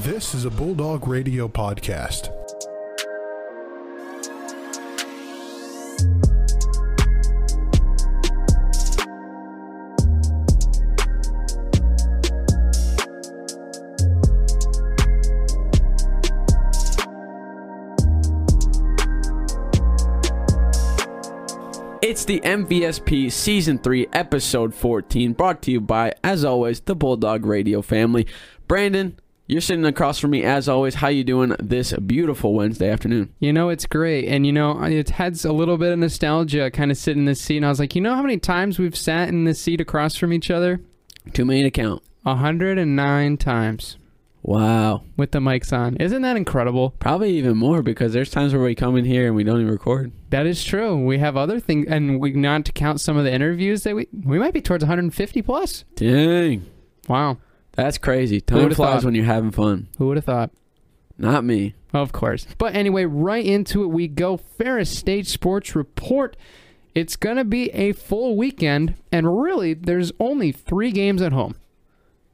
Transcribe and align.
This 0.00 0.34
is 0.34 0.44
a 0.44 0.50
Bulldog 0.50 1.08
Radio 1.08 1.48
podcast. 1.48 2.30
It's 22.02 22.26
the 22.26 22.40
MVSP 22.40 23.32
Season 23.32 23.78
3, 23.78 24.08
Episode 24.12 24.74
14, 24.74 25.32
brought 25.32 25.62
to 25.62 25.70
you 25.70 25.80
by, 25.80 26.12
as 26.22 26.44
always, 26.44 26.80
the 26.80 26.94
Bulldog 26.94 27.46
Radio 27.46 27.80
family. 27.80 28.26
Brandon, 28.68 29.18
you're 29.46 29.60
sitting 29.60 29.84
across 29.84 30.18
from 30.18 30.30
me, 30.30 30.42
as 30.42 30.68
always. 30.68 30.96
How 30.96 31.08
you 31.08 31.24
doing 31.24 31.54
this 31.58 31.92
beautiful 31.94 32.54
Wednesday 32.54 32.90
afternoon? 32.90 33.32
You 33.40 33.52
know, 33.52 33.68
it's 33.68 33.86
great. 33.86 34.26
And, 34.28 34.46
you 34.46 34.52
know, 34.52 34.82
it 34.82 35.10
has 35.10 35.44
a 35.44 35.52
little 35.52 35.78
bit 35.78 35.92
of 35.92 35.98
nostalgia 35.98 36.70
kind 36.70 36.90
of 36.90 36.96
sitting 36.96 37.20
in 37.22 37.26
this 37.26 37.40
seat. 37.40 37.58
And 37.58 37.66
I 37.66 37.68
was 37.68 37.78
like, 37.80 37.94
you 37.94 38.00
know 38.00 38.14
how 38.14 38.22
many 38.22 38.38
times 38.38 38.78
we've 38.78 38.96
sat 38.96 39.28
in 39.28 39.44
this 39.44 39.60
seat 39.60 39.80
across 39.80 40.16
from 40.16 40.32
each 40.32 40.50
other? 40.50 40.80
Too 41.32 41.44
many 41.44 41.62
to 41.64 41.70
count. 41.70 42.02
109 42.22 43.36
times 43.36 43.96
Wow. 44.42 45.02
with 45.16 45.32
the 45.32 45.40
mics 45.40 45.72
on. 45.76 45.96
Isn't 45.96 46.22
that 46.22 46.36
incredible? 46.36 46.90
Probably 47.00 47.36
even 47.36 47.56
more 47.56 47.82
because 47.82 48.12
there's 48.12 48.30
times 48.30 48.52
where 48.52 48.62
we 48.62 48.74
come 48.76 48.96
in 48.96 49.04
here 49.04 49.26
and 49.26 49.34
we 49.34 49.42
don't 49.44 49.60
even 49.60 49.72
record. 49.72 50.12
That 50.30 50.46
is 50.46 50.62
true. 50.62 50.96
We 51.04 51.18
have 51.18 51.36
other 51.36 51.58
things, 51.58 51.86
and 51.88 52.20
we 52.20 52.32
not 52.32 52.64
to 52.66 52.72
count 52.72 53.00
some 53.00 53.16
of 53.16 53.24
the 53.24 53.32
interviews 53.32 53.82
that 53.82 53.96
we 53.96 54.06
we 54.24 54.38
might 54.38 54.54
be 54.54 54.60
towards 54.60 54.84
150 54.84 55.42
plus. 55.42 55.84
Dang. 55.96 56.64
Wow, 57.08 57.38
That's 57.76 57.98
crazy. 57.98 58.40
Time 58.40 58.70
flies 58.70 58.76
thought? 58.76 59.04
when 59.04 59.14
you're 59.14 59.24
having 59.24 59.50
fun. 59.50 59.88
who 59.98 60.08
would 60.08 60.16
have 60.16 60.24
thought? 60.24 60.50
Not 61.18 61.44
me. 61.44 61.74
Of 61.92 62.12
course. 62.12 62.46
But 62.58 62.74
anyway, 62.74 63.04
right 63.04 63.44
into 63.44 63.82
it 63.82 63.88
we 63.88 64.08
go. 64.08 64.36
Ferris 64.36 64.96
State 64.98 65.26
Sports 65.26 65.74
Report. 65.76 66.36
It's 66.94 67.16
gonna 67.16 67.44
be 67.44 67.70
a 67.70 67.92
full 67.92 68.36
weekend, 68.36 68.94
and 69.12 69.42
really, 69.42 69.74
there's 69.74 70.12
only 70.18 70.52
three 70.52 70.90
games 70.90 71.20
at 71.20 71.32
home. 71.32 71.54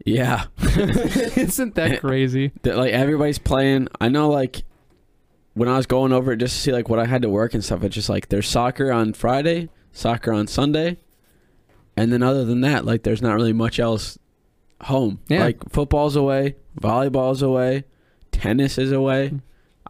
Yeah. 0.05 0.45
Isn't 0.77 1.75
that 1.75 2.01
crazy? 2.01 2.53
that 2.63 2.77
like 2.77 2.93
everybody's 2.93 3.39
playing. 3.39 3.89
I 4.01 4.09
know 4.09 4.31
like 4.31 4.63
when 5.55 5.69
I 5.69 5.77
was 5.77 5.87
going 5.87 6.13
over 6.13 6.33
it 6.33 6.39
just 6.39 6.55
to 6.57 6.61
see 6.61 6.73
like 6.73 6.89
what 6.89 6.99
I 6.99 7.07
had 7.07 7.23
to 7.23 7.29
work 7.29 7.55
and 7.55 7.65
stuff, 7.65 7.83
it's 7.85 7.95
just 7.95 8.09
like 8.09 8.29
there's 8.29 8.49
soccer 8.49 8.93
on 8.93 9.13
Friday, 9.13 9.69
soccer 9.93 10.33
on 10.33 10.47
Sunday, 10.47 10.99
and 11.97 12.13
then 12.13 12.23
other 12.23 12.45
than 12.45 12.61
that, 12.63 12.85
like 12.85 13.03
there's 13.03 13.23
not 13.23 13.35
really 13.35 13.53
much 13.53 13.79
else 13.79 14.19
home. 14.83 15.21
Yeah. 15.29 15.45
Like 15.45 15.69
football's 15.71 16.17
away, 16.17 16.57
volleyball's 16.81 17.43
away, 17.43 17.85
tennis 18.31 18.79
is 18.79 18.93
away. 18.93 19.33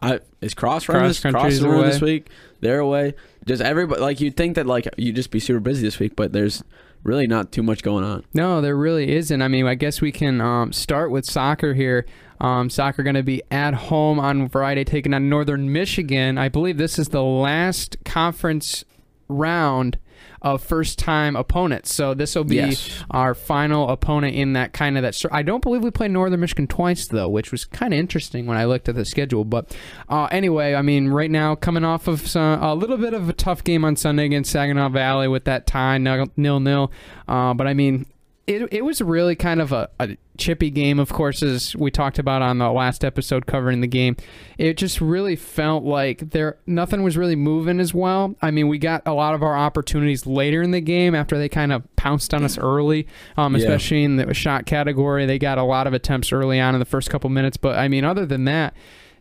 I 0.01 0.19
is 0.41 0.53
cross 0.53 0.87
run 0.89 0.99
Cross 0.99 1.21
this 1.21 1.31
cross 1.31 1.59
run 1.61 1.81
this 1.81 2.01
week. 2.01 2.29
They're 2.59 2.79
away. 2.79 3.13
Just 3.45 3.61
everybody 3.61 4.01
like 4.01 4.19
you'd 4.21 4.35
think 4.35 4.55
that 4.55 4.67
like 4.67 4.87
you'd 4.97 5.15
just 5.15 5.31
be 5.31 5.39
super 5.39 5.59
busy 5.59 5.83
this 5.83 5.99
week, 5.99 6.15
but 6.15 6.33
there's 6.33 6.63
really 7.03 7.27
not 7.27 7.51
too 7.51 7.63
much 7.63 7.83
going 7.83 8.03
on. 8.03 8.23
No, 8.33 8.61
there 8.61 8.75
really 8.75 9.13
isn't. 9.15 9.41
I 9.41 9.47
mean, 9.47 9.65
I 9.67 9.75
guess 9.75 10.01
we 10.01 10.11
can 10.11 10.41
um, 10.41 10.73
start 10.73 11.11
with 11.11 11.25
soccer 11.25 11.73
here. 11.73 12.05
Um, 12.39 12.69
soccer 12.69 13.03
going 13.03 13.15
to 13.15 13.23
be 13.23 13.41
at 13.51 13.73
home 13.73 14.19
on 14.19 14.49
Friday, 14.49 14.83
taking 14.83 15.13
on 15.13 15.29
Northern 15.29 15.71
Michigan. 15.71 16.37
I 16.37 16.49
believe 16.49 16.77
this 16.77 16.99
is 16.99 17.09
the 17.09 17.23
last 17.23 17.97
conference 18.03 18.83
round 19.29 19.97
of 20.43 20.61
first-time 20.61 21.35
opponents. 21.35 21.93
So 21.93 22.13
this 22.13 22.35
will 22.35 22.43
be 22.43 22.55
Yes. 22.57 23.03
our 23.11 23.33
final 23.33 23.89
opponent 23.89 24.35
in 24.35 24.53
that 24.53 24.73
kind 24.73 24.97
of 24.97 25.03
that. 25.03 25.15
str- 25.15 25.27
I 25.31 25.41
don't 25.43 25.61
believe 25.61 25.81
we 25.83 25.91
played 25.91 26.11
Northern 26.11 26.39
Michigan 26.39 26.67
twice 26.67 27.07
though, 27.07 27.29
which 27.29 27.51
was 27.51 27.65
kind 27.65 27.93
of 27.93 27.99
interesting 27.99 28.45
when 28.45 28.57
I 28.57 28.65
looked 28.65 28.89
at 28.89 28.95
the 28.95 29.05
schedule. 29.05 29.45
But 29.45 29.75
uh, 30.09 30.25
anyway, 30.31 30.73
I 30.75 30.81
mean, 30.81 31.07
right 31.09 31.31
now 31.31 31.55
coming 31.55 31.83
off 31.83 32.07
of 32.07 32.27
some, 32.27 32.61
a 32.61 32.75
little 32.75 32.97
bit 32.97 33.13
of 33.13 33.29
a 33.29 33.33
tough 33.33 33.63
game 33.63 33.85
on 33.85 33.95
Sunday 33.95 34.25
against 34.25 34.51
Saginaw 34.51 34.89
Valley 34.89 35.27
with 35.27 35.45
that 35.45 35.65
tie 35.67 35.97
nil 35.97 36.27
nil. 36.37 36.91
Uh, 37.27 37.53
but 37.53 37.67
I 37.67 37.73
mean, 37.73 38.05
it 38.45 38.67
it 38.73 38.83
was 38.83 39.01
really 39.01 39.35
kind 39.35 39.61
of 39.61 39.71
a, 39.71 39.89
a 39.99 40.17
chippy 40.37 40.69
game, 40.69 40.99
of 40.99 41.09
course, 41.13 41.41
as 41.41 41.75
we 41.75 41.89
talked 41.91 42.19
about 42.19 42.41
on 42.41 42.57
the 42.57 42.69
last 42.71 43.05
episode 43.05 43.45
covering 43.45 43.79
the 43.81 43.87
game. 43.87 44.17
It 44.57 44.75
just 44.77 44.99
really 44.99 45.35
felt 45.35 45.83
like 45.83 46.31
there 46.31 46.57
nothing 46.67 47.03
was 47.03 47.15
really 47.15 47.35
moving 47.37 47.79
as 47.79 47.93
well. 47.93 48.35
I 48.41 48.51
mean, 48.51 48.67
we 48.67 48.79
got 48.79 49.03
a 49.05 49.13
lot 49.13 49.33
of 49.33 49.43
our 49.43 49.55
opportunities 49.55 50.25
later 50.25 50.61
in 50.61 50.71
the 50.71 50.81
game 50.81 51.15
after 51.15 51.37
they 51.37 51.47
kind 51.47 51.71
of 51.71 51.83
pounced 51.95 52.33
on 52.33 52.43
us 52.43 52.57
early, 52.57 53.07
um, 53.37 53.53
Yeah. 53.55 53.59
especially 53.61 54.03
in 54.03 54.17
the 54.17 54.33
shot 54.33 54.65
category. 54.65 55.25
They 55.25 55.39
got 55.39 55.57
a 55.57 55.63
lot 55.63 55.87
of 55.87 55.93
attempts 55.93 56.33
early 56.33 56.59
on 56.59 56.75
in 56.75 56.79
the 56.79 56.85
first 56.85 57.09
couple 57.09 57.29
minutes, 57.29 57.55
but 57.57 57.77
I 57.77 57.87
mean, 57.87 58.03
other 58.03 58.25
than 58.25 58.45
that. 58.45 58.73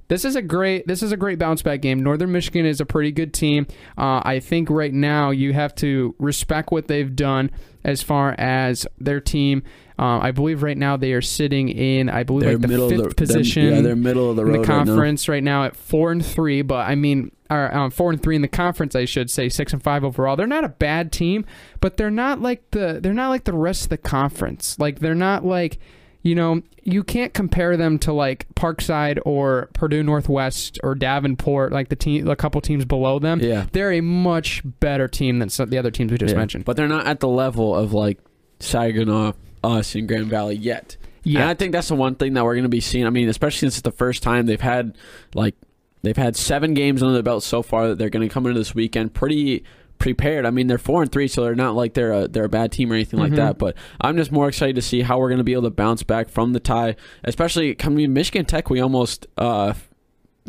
This 0.09 0.27
is 0.27 0.37
a 0.37 0.43
great. 0.43 0.87
This 0.87 1.03
is 1.03 1.11
a 1.13 1.17
great 1.17 1.39
bounce 1.39 1.63
back 1.63 1.81
game. 1.81 2.03
Northern 2.03 2.33
Michigan 2.33 2.67
is 2.67 2.83
a 2.83 2.85
pretty 2.85 3.13
good 3.13 3.33
team. 3.33 3.67
Uh, 3.97 4.21
I 4.23 4.41
think 4.41 4.69
right 4.69 4.93
now 4.93 5.31
you 5.31 5.55
have 5.55 5.75
to 5.77 6.15
respect 6.19 6.71
what 6.71 6.87
they've 6.87 7.15
done 7.17 7.51
as 7.85 8.03
far 8.03 8.35
as 8.39 8.87
their 8.99 9.21
team. 9.21 9.63
Uh, 9.99 10.19
I 10.21 10.31
believe 10.33 10.63
right 10.63 10.77
now 10.77 10.97
they 10.97 11.13
are 11.13 11.21
sitting 11.21 11.69
in. 11.69 12.09
I 12.09 12.23
believe 12.23 12.43
They're 12.43 12.59
like 12.59 12.91
the 12.91 12.97
fifth 12.97 13.09
the 13.11 13.15
position 13.15 13.67
They're, 13.67 13.75
yeah, 13.77 13.81
they're 13.83 13.97
middle 13.97 14.31
of 14.31 14.37
the 14.37 14.43
in 14.43 14.49
road 14.49 14.55
the 14.55 14.59
right 14.61 14.69
now. 14.69 14.85
conference 14.85 15.29
right 15.29 15.43
now. 15.45 15.65
at 15.65 15.77
four 15.77 16.11
and 16.13 16.25
three. 16.25 16.63
But 16.63 16.89
I 16.89 16.95
mean, 16.95 17.31
or 17.51 17.73
um, 17.75 17.91
four 17.91 18.11
and 18.11 18.21
three 18.23 18.35
in 18.35 18.43
the 18.43 18.49
conference, 18.49 18.97
I 18.97 19.05
should 19.05 19.31
say, 19.31 19.49
six 19.49 19.73
and 19.73 19.83
five 19.83 20.03
overall. 20.03 20.35
They're 20.35 20.47
not 20.47 20.65
a 20.65 20.71
bad 20.71 21.13
team, 21.13 21.45
but 21.81 21.99
they're 21.99 22.11
not 22.11 22.41
like 22.41 22.71
the 22.71 22.99
they're 23.03 23.13
not 23.13 23.29
like 23.29 23.45
the 23.45 23.53
rest 23.53 23.85
of 23.85 23.89
the 23.91 23.99
conference. 23.99 24.79
Like 24.79 24.99
they're 25.01 25.15
not 25.15 25.45
like 25.45 25.79
you 26.23 26.35
know 26.35 26.63
you 26.85 27.05
can't 27.05 27.33
compare 27.35 27.77
them 27.77 27.99
to 28.01 28.13
like 28.13 28.47
Parkside 28.55 29.19
or 29.25 29.69
Purdue 29.73 30.03
Northwest 30.03 30.81
or 30.83 30.95
Davenport, 30.97 31.73
like 31.73 31.89
the 31.91 31.97
team, 31.97 32.29
a 32.29 32.35
couple 32.37 32.61
teams 32.61 32.85
below 32.85 33.19
them. 33.21 33.39
Yeah. 33.41 33.67
They're 33.71 33.93
a 33.93 34.01
much 34.01 34.63
better 34.81 35.07
team 35.07 35.39
than 35.39 35.49
some, 35.49 35.71
the 35.71 35.79
other 35.79 35.93
teams 35.93 36.11
we 36.11 36.19
just 36.19 36.33
Yeah. 36.33 36.39
mentioned. 36.39 36.65
But 36.65 36.77
they're 36.77 36.89
not 36.89 37.07
at 37.07 37.21
the 37.21 37.29
level 37.29 37.75
of 37.77 37.93
like 37.93 38.19
Saginaw, 38.61 39.33
us, 39.63 39.95
and 39.95 40.09
Grand 40.09 40.27
Valley 40.27 40.57
yet. 40.57 40.97
And 41.25 41.35
Yeah, 41.35 41.49
I 41.49 41.55
think 41.55 41.73
that's 41.73 41.89
the 41.89 41.95
one 41.95 42.17
thing 42.17 42.35
that 42.35 42.45
we're 42.45 42.55
going 42.55 42.65
to 42.65 42.69
be 42.69 42.81
seeing. 42.81 43.07
I 43.07 43.11
mean, 43.11 43.29
especially 43.29 43.59
since 43.61 43.75
it's 43.75 43.83
the 43.83 43.93
first 43.93 44.23
time 44.23 44.47
they've 44.47 44.61
had 44.61 44.97
like 45.35 45.55
they've 46.03 46.17
had 46.17 46.35
seven 46.37 46.75
games 46.75 47.01
under 47.03 47.15
the 47.17 47.23
belt 47.23 47.45
so 47.45 47.63
far 47.63 47.87
that 47.89 47.99
they're 47.99 48.11
going 48.11 48.27
to 48.29 48.33
come 48.33 48.47
into 48.47 48.59
this 48.59 48.75
weekend 48.75 49.15
pretty 49.15 49.63
prepared. 50.03 50.45
I 50.45 50.51
mean, 50.51 50.67
they're 50.67 50.77
four 50.77 51.01
and 51.01 51.11
three, 51.11 51.29
so 51.29 51.43
they're 51.45 51.55
not 51.55 51.75
like 51.75 51.95
they're 51.95 52.13
a 52.13 52.29
they're 52.29 52.45
a 52.45 52.49
bad 52.51 52.73
team 52.73 52.91
or 52.93 52.95
anything 52.95 53.19
like 53.21 53.33
Mhm. 53.33 53.37
that. 53.37 53.57
But 53.59 53.77
I'm 54.01 54.17
just 54.19 54.31
more 54.33 54.49
excited 54.49 54.75
to 54.77 54.83
see 54.83 55.01
how 55.01 55.19
we're 55.19 55.29
going 55.29 55.39
to 55.39 55.45
be 55.45 55.53
able 55.53 55.63
to 55.63 55.71
bounce 55.71 56.03
back 56.03 56.29
from 56.29 56.53
the 56.53 56.61
tie, 56.61 56.97
especially 57.25 57.75
coming 57.75 58.13
Michigan 58.13 58.45
Tech. 58.45 58.69
We 58.69 58.81
almost 58.81 59.27
uh 59.39 59.73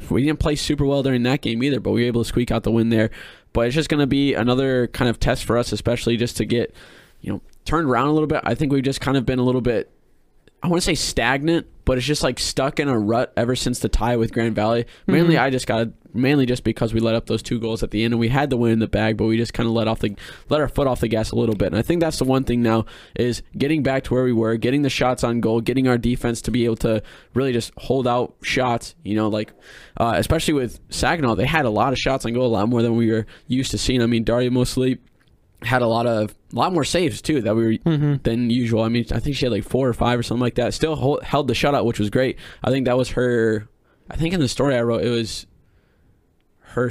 we 0.09 0.24
didn't 0.24 0.40
play 0.40 0.56
super 0.56 0.86
well 0.86 1.03
during 1.03 1.22
that 1.24 1.42
game 1.42 1.62
either, 1.63 1.80
but 1.80 1.92
we 1.92 2.02
were 2.02 2.08
able 2.08 2.24
to 2.24 2.28
squeak 2.28 2.50
out 2.52 2.63
the 2.63 2.72
win 2.72 2.90
there. 2.90 3.12
But 3.53 3.68
it's 3.68 3.75
just 3.75 3.90
going 3.90 4.02
to 4.02 4.08
be 4.08 4.34
another 4.34 4.88
kind 4.88 5.08
of 5.08 5.19
test 5.19 5.44
for 5.46 5.56
us, 5.56 5.72
especially 5.72 6.18
just 6.18 6.36
to 6.38 6.46
get 6.46 6.74
you 7.22 7.31
know 7.31 7.42
turned 7.63 7.88
around 7.88 8.08
a 8.08 8.12
little 8.13 8.28
bit. 8.28 8.42
I 8.44 8.56
think 8.56 8.74
we've 8.74 8.84
just 8.84 9.00
kind 9.02 9.16
of 9.16 9.25
been 9.25 9.38
a 9.40 9.44
little 9.44 9.62
bit 9.62 9.92
I 10.63 10.68
want 10.68 10.81
to 10.81 10.85
say 10.85 10.96
stagnant, 10.96 11.68
but 11.84 11.97
it's 11.97 12.07
just 12.07 12.24
like 12.24 12.40
stuck 12.40 12.79
in 12.79 12.88
a 12.88 12.97
rut 12.97 13.34
ever 13.35 13.53
since 13.56 13.79
the 13.79 13.90
tie 13.90 14.16
with 14.16 14.31
Grand 14.31 14.56
Valley. 14.56 14.85
Mainly, 15.06 15.35
Mhm. 15.35 15.41
I 15.41 15.50
just 15.50 15.68
got 15.68 15.90
mainly 16.13 16.46
just 16.46 16.63
because 16.63 16.94
we 16.94 17.00
let 17.01 17.16
up 17.16 17.25
those 17.25 17.41
two 17.44 17.59
goals 17.59 17.84
at 17.84 17.91
the 17.91 18.03
end, 18.03 18.13
and 18.13 18.19
we 18.19 18.29
had 18.29 18.50
the 18.50 18.56
win 18.56 18.72
in 18.72 18.79
the 18.79 18.88
bag, 18.88 19.18
but 19.18 19.25
we 19.25 19.35
just 19.35 19.53
kind 19.53 19.68
of 19.68 19.74
let 19.74 19.88
off 19.90 20.00
the 20.00 20.16
let 20.47 20.62
our 20.62 20.69
foot 20.69 20.88
off 20.88 21.01
the 21.01 21.09
gas 21.09 21.31
a 21.31 21.35
little 21.35 21.56
bit. 21.56 21.68
And 21.68 21.75
I 21.75 21.81
think 21.81 22.00
that's 22.00 22.18
the 22.18 22.24
one 22.24 22.46
thing 22.46 22.62
now 22.62 22.85
is 23.19 23.41
getting 23.57 23.84
back 23.84 24.06
to 24.06 24.13
where 24.13 24.24
we 24.24 24.31
were, 24.31 24.56
getting 24.56 24.84
the 24.84 24.90
shots 24.90 25.24
on 25.24 25.41
goal, 25.41 25.59
getting 25.59 25.88
our 25.90 25.97
defense 25.97 26.41
to 26.44 26.51
be 26.51 26.63
able 26.63 26.78
to 26.78 27.03
really 27.34 27.51
just 27.51 27.72
hold 27.78 28.07
out 28.07 28.34
shots. 28.41 28.95
You 29.03 29.16
know, 29.16 29.28
like 29.28 29.51
uh, 29.97 30.13
especially 30.16 30.53
with 30.53 30.80
Saginaw, 30.90 31.35
they 31.35 31.45
had 31.45 31.66
a 31.66 31.69
lot 31.72 31.91
of 31.91 32.00
shots 32.00 32.25
on 32.25 32.31
goal, 32.31 32.45
a 32.45 32.53
lot 32.56 32.69
more 32.69 32.81
than 32.81 32.95
we 32.95 33.12
were 33.12 33.25
used 33.47 33.72
to 33.72 33.78
seeing. 33.78 34.01
I 34.01 34.06
mean, 34.06 34.24
Daria 34.24 34.50
Mosley 34.51 35.00
had 35.63 35.81
a 35.81 35.88
lot 35.88 36.06
of 36.06 36.35
a 36.51 36.56
lot 36.56 36.74
more 36.74 36.84
saves 36.84 37.22
too 37.22 37.41
that 37.41 37.56
we 37.56 37.63
were 37.63 37.74
Mhm. 37.74 38.24
than 38.24 38.50
usual. 38.50 38.84
I 38.84 38.90
mean, 38.90 39.06
I 39.12 39.19
think 39.19 39.35
she 39.35 39.46
had 39.46 39.51
like 39.51 39.63
four 39.63 39.88
or 39.88 39.94
five 39.94 40.19
or 40.19 40.24
something 40.24 40.41
like 40.41 40.56
that. 40.56 40.74
Still 40.74 40.95
hold, 40.95 41.24
held 41.24 41.48
the 41.48 41.54
shutout, 41.54 41.86
which 41.86 42.00
was 42.00 42.10
great. 42.10 42.38
I 42.63 42.69
think 42.69 42.86
that 42.86 42.98
was 42.98 43.10
her. 43.12 43.68
I 44.10 44.15
think 44.18 44.33
in 44.33 44.39
the 44.39 44.48
story 44.48 44.75
I 44.75 44.81
wrote, 44.83 45.04
it 45.04 45.10
was 45.10 45.45
her 46.75 46.89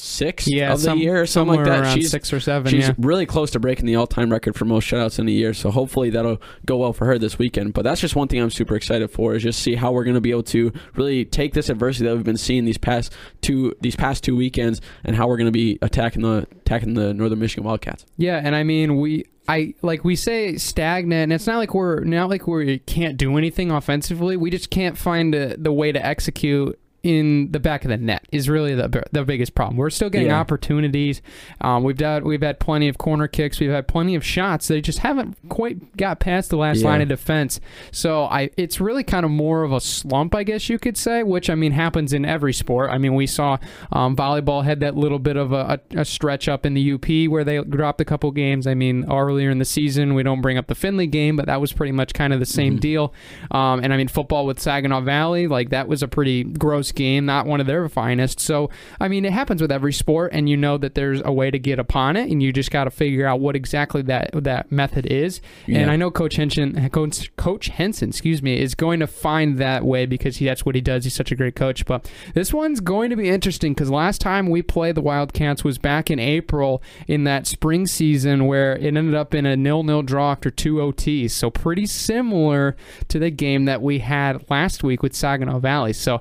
sixth 0.00 0.48
yeah, 0.48 0.72
of 0.72 0.82
the 0.82 0.96
year 0.96 1.20
or 1.20 1.26
something 1.26 1.56
like 1.56 1.66
that. 1.66 1.94
She's 1.94 2.10
six 2.10 2.32
or 2.32 2.40
seven. 2.40 2.70
she's 2.70 2.88
yeah. 2.88 2.94
really 2.98 3.26
close 3.26 3.50
to 3.52 3.60
breaking 3.60 3.86
the 3.86 3.96
all-time 3.96 4.30
record 4.30 4.56
for 4.56 4.64
most 4.64 4.88
shutouts 4.88 5.18
in 5.18 5.28
a 5.28 5.30
year. 5.30 5.54
So 5.54 5.70
hopefully 5.70 6.10
that'll 6.10 6.40
go 6.66 6.78
well 6.78 6.92
for 6.92 7.06
her 7.06 7.18
this 7.18 7.38
weekend. 7.38 7.74
But 7.74 7.82
that's 7.82 8.00
just 8.00 8.16
one 8.16 8.28
thing 8.28 8.40
I'm 8.40 8.50
super 8.50 8.74
excited 8.74 9.10
for 9.10 9.34
is 9.34 9.42
just 9.42 9.60
see 9.60 9.74
how 9.74 9.92
we're 9.92 10.04
going 10.04 10.14
to 10.14 10.20
be 10.20 10.30
able 10.30 10.42
to 10.44 10.72
really 10.94 11.24
take 11.24 11.54
this 11.54 11.68
adversity 11.68 12.06
that 12.08 12.14
we've 12.16 12.24
been 12.24 12.36
seeing 12.36 12.64
these 12.64 12.78
past 12.78 13.12
two 13.40 13.74
these 13.80 13.96
past 13.96 14.24
two 14.24 14.36
weekends 14.36 14.80
and 15.04 15.16
how 15.16 15.28
we're 15.28 15.36
going 15.36 15.46
to 15.46 15.52
be 15.52 15.78
attacking 15.82 16.22
the 16.22 16.46
attacking 16.60 16.94
the 16.94 17.14
Northern 17.14 17.38
Michigan 17.38 17.64
Wildcats. 17.64 18.06
Yeah, 18.16 18.40
and 18.42 18.56
I 18.56 18.62
mean 18.64 18.96
we 18.96 19.24
I 19.48 19.74
like 19.82 20.04
we 20.04 20.16
say 20.16 20.56
stagnant 20.56 21.24
and 21.24 21.32
it's 21.32 21.46
not 21.46 21.58
like 21.58 21.74
we're 21.74 22.04
not 22.04 22.30
like 22.30 22.46
we 22.46 22.78
can't 22.78 23.16
do 23.16 23.36
anything 23.36 23.70
offensively. 23.70 24.36
We 24.36 24.50
just 24.50 24.70
can't 24.70 24.96
find 24.96 25.34
a, 25.34 25.56
the 25.56 25.72
way 25.72 25.92
to 25.92 26.04
execute 26.04 26.78
in 27.02 27.50
the 27.52 27.60
back 27.60 27.84
of 27.84 27.88
the 27.90 27.96
net 27.96 28.26
is 28.30 28.48
really 28.48 28.74
the 28.74 29.02
the 29.12 29.24
biggest 29.24 29.54
problem. 29.54 29.76
We're 29.78 29.88
still 29.90 30.10
getting 30.10 30.28
Yeah. 30.28 30.38
opportunities. 30.40 31.22
Um, 31.60 31.82
we've 31.82 31.98
had 31.98 32.24
we've 32.24 32.42
had 32.42 32.60
plenty 32.60 32.88
of 32.88 32.98
corner 32.98 33.26
kicks. 33.26 33.58
We've 33.58 33.70
had 33.70 33.88
plenty 33.88 34.14
of 34.14 34.24
shots. 34.24 34.68
They 34.68 34.80
just 34.80 34.98
haven't 34.98 35.36
quite 35.48 35.96
got 35.96 36.20
past 36.20 36.50
the 36.50 36.56
last 36.58 36.80
Yeah. 36.82 36.88
line 36.88 37.00
of 37.00 37.08
defense. 37.08 37.58
So 37.90 38.24
I 38.24 38.50
it's 38.56 38.80
really 38.80 39.02
kind 39.02 39.24
of 39.24 39.30
more 39.30 39.62
of 39.62 39.72
a 39.72 39.80
slump, 39.80 40.34
I 40.34 40.42
guess 40.42 40.68
you 40.68 40.78
could 40.78 40.96
say. 40.98 41.22
Which 41.22 41.48
I 41.48 41.54
mean 41.54 41.72
happens 41.72 42.12
in 42.12 42.24
every 42.24 42.52
sport. 42.52 42.90
I 42.90 42.98
mean 42.98 43.14
we 43.14 43.26
saw 43.26 43.56
um, 43.92 44.14
volleyball 44.14 44.64
had 44.64 44.80
that 44.80 44.94
little 44.96 45.18
bit 45.18 45.36
of 45.36 45.52
a, 45.52 45.80
a, 45.96 46.00
a 46.00 46.04
stretch 46.04 46.48
up 46.48 46.66
in 46.66 46.74
the 46.74 46.92
UP 46.92 47.30
where 47.30 47.44
they 47.44 47.62
dropped 47.62 48.00
a 48.00 48.04
couple 48.04 48.30
games. 48.30 48.66
I 48.66 48.74
mean 48.74 49.06
earlier 49.10 49.50
in 49.50 49.58
the 49.58 49.64
season 49.64 50.14
we 50.14 50.22
don't 50.22 50.40
bring 50.42 50.58
up 50.58 50.66
the 50.66 50.74
Findlay 50.74 51.06
game, 51.06 51.36
but 51.36 51.46
that 51.46 51.60
was 51.60 51.72
pretty 51.72 51.92
much 51.92 52.12
kind 52.12 52.32
of 52.34 52.40
the 52.40 52.46
same 52.46 52.76
deal. 52.78 53.14
Um, 53.50 53.80
and 53.82 53.92
I 53.92 53.96
mean 53.96 54.08
football 54.08 54.44
with 54.46 54.60
Saginaw 54.60 55.00
Valley, 55.00 55.46
like 55.46 55.70
that 55.70 55.88
was 55.88 56.02
a 56.02 56.08
pretty 56.08 56.44
gross 56.44 56.89
game, 56.92 57.26
not 57.26 57.46
one 57.46 57.60
of 57.60 57.66
their 57.66 57.88
finest. 57.88 58.40
So 58.40 58.70
I 59.00 59.08
mean 59.08 59.24
it 59.24 59.32
happens 59.32 59.60
with 59.60 59.72
every 59.72 59.92
sport, 59.92 60.32
and 60.32 60.48
you 60.48 60.56
know 60.56 60.78
that 60.78 60.94
there's 60.94 61.22
a 61.24 61.32
way 61.32 61.50
to 61.50 61.58
get 61.58 61.78
upon 61.78 62.16
it, 62.16 62.30
and 62.30 62.42
you 62.42 62.52
just 62.52 62.70
got 62.70 62.84
to 62.84 62.90
figure 62.90 63.26
out 63.26 63.40
what 63.40 63.56
exactly 63.56 64.02
that 64.02 64.30
that 64.34 64.70
method 64.70 65.06
is. 65.06 65.40
And 65.66 65.90
I 65.90 65.96
know 65.96 66.10
Coach 66.10 66.36
Henson, 66.36 66.88
Coach, 66.90 67.34
Coach 67.36 67.68
Henson, 67.68 68.10
excuse 68.10 68.42
me, 68.42 68.58
is 68.60 68.74
going 68.74 69.00
to 69.00 69.06
find 69.06 69.58
that 69.58 69.84
way 69.84 70.06
because 70.06 70.38
he, 70.38 70.46
that's 70.46 70.66
what 70.66 70.74
he 70.74 70.80
does. 70.80 71.04
He's 71.04 71.14
such 71.14 71.32
a 71.32 71.36
great 71.36 71.56
coach. 71.56 71.86
But 71.86 72.10
this 72.34 72.52
one's 72.52 72.80
going 72.80 73.10
to 73.10 73.16
be 73.16 73.28
interesting 73.28 73.72
because 73.72 73.90
last 73.90 74.20
time 74.20 74.48
we 74.48 74.62
played 74.62 74.94
the 74.94 75.00
Wildcats 75.00 75.64
was 75.64 75.78
back 75.78 76.10
in 76.10 76.18
April 76.18 76.82
in 77.06 77.24
that 77.24 77.46
spring 77.46 77.86
season 77.86 78.46
where 78.46 78.76
it 78.76 78.96
ended 78.96 79.14
up 79.14 79.34
in 79.34 79.46
a 79.46 79.56
nil-nil 79.56 80.02
draw 80.02 80.32
after 80.32 80.50
two 80.50 80.76
OTs. 80.76 81.30
So 81.30 81.50
pretty 81.50 81.86
similar 81.86 82.76
to 83.08 83.18
the 83.18 83.30
game 83.30 83.64
that 83.66 83.82
we 83.82 84.00
had 84.00 84.48
last 84.50 84.82
week 84.82 85.02
with 85.02 85.14
Saginaw 85.14 85.58
Valley. 85.58 85.92
So 85.92 86.20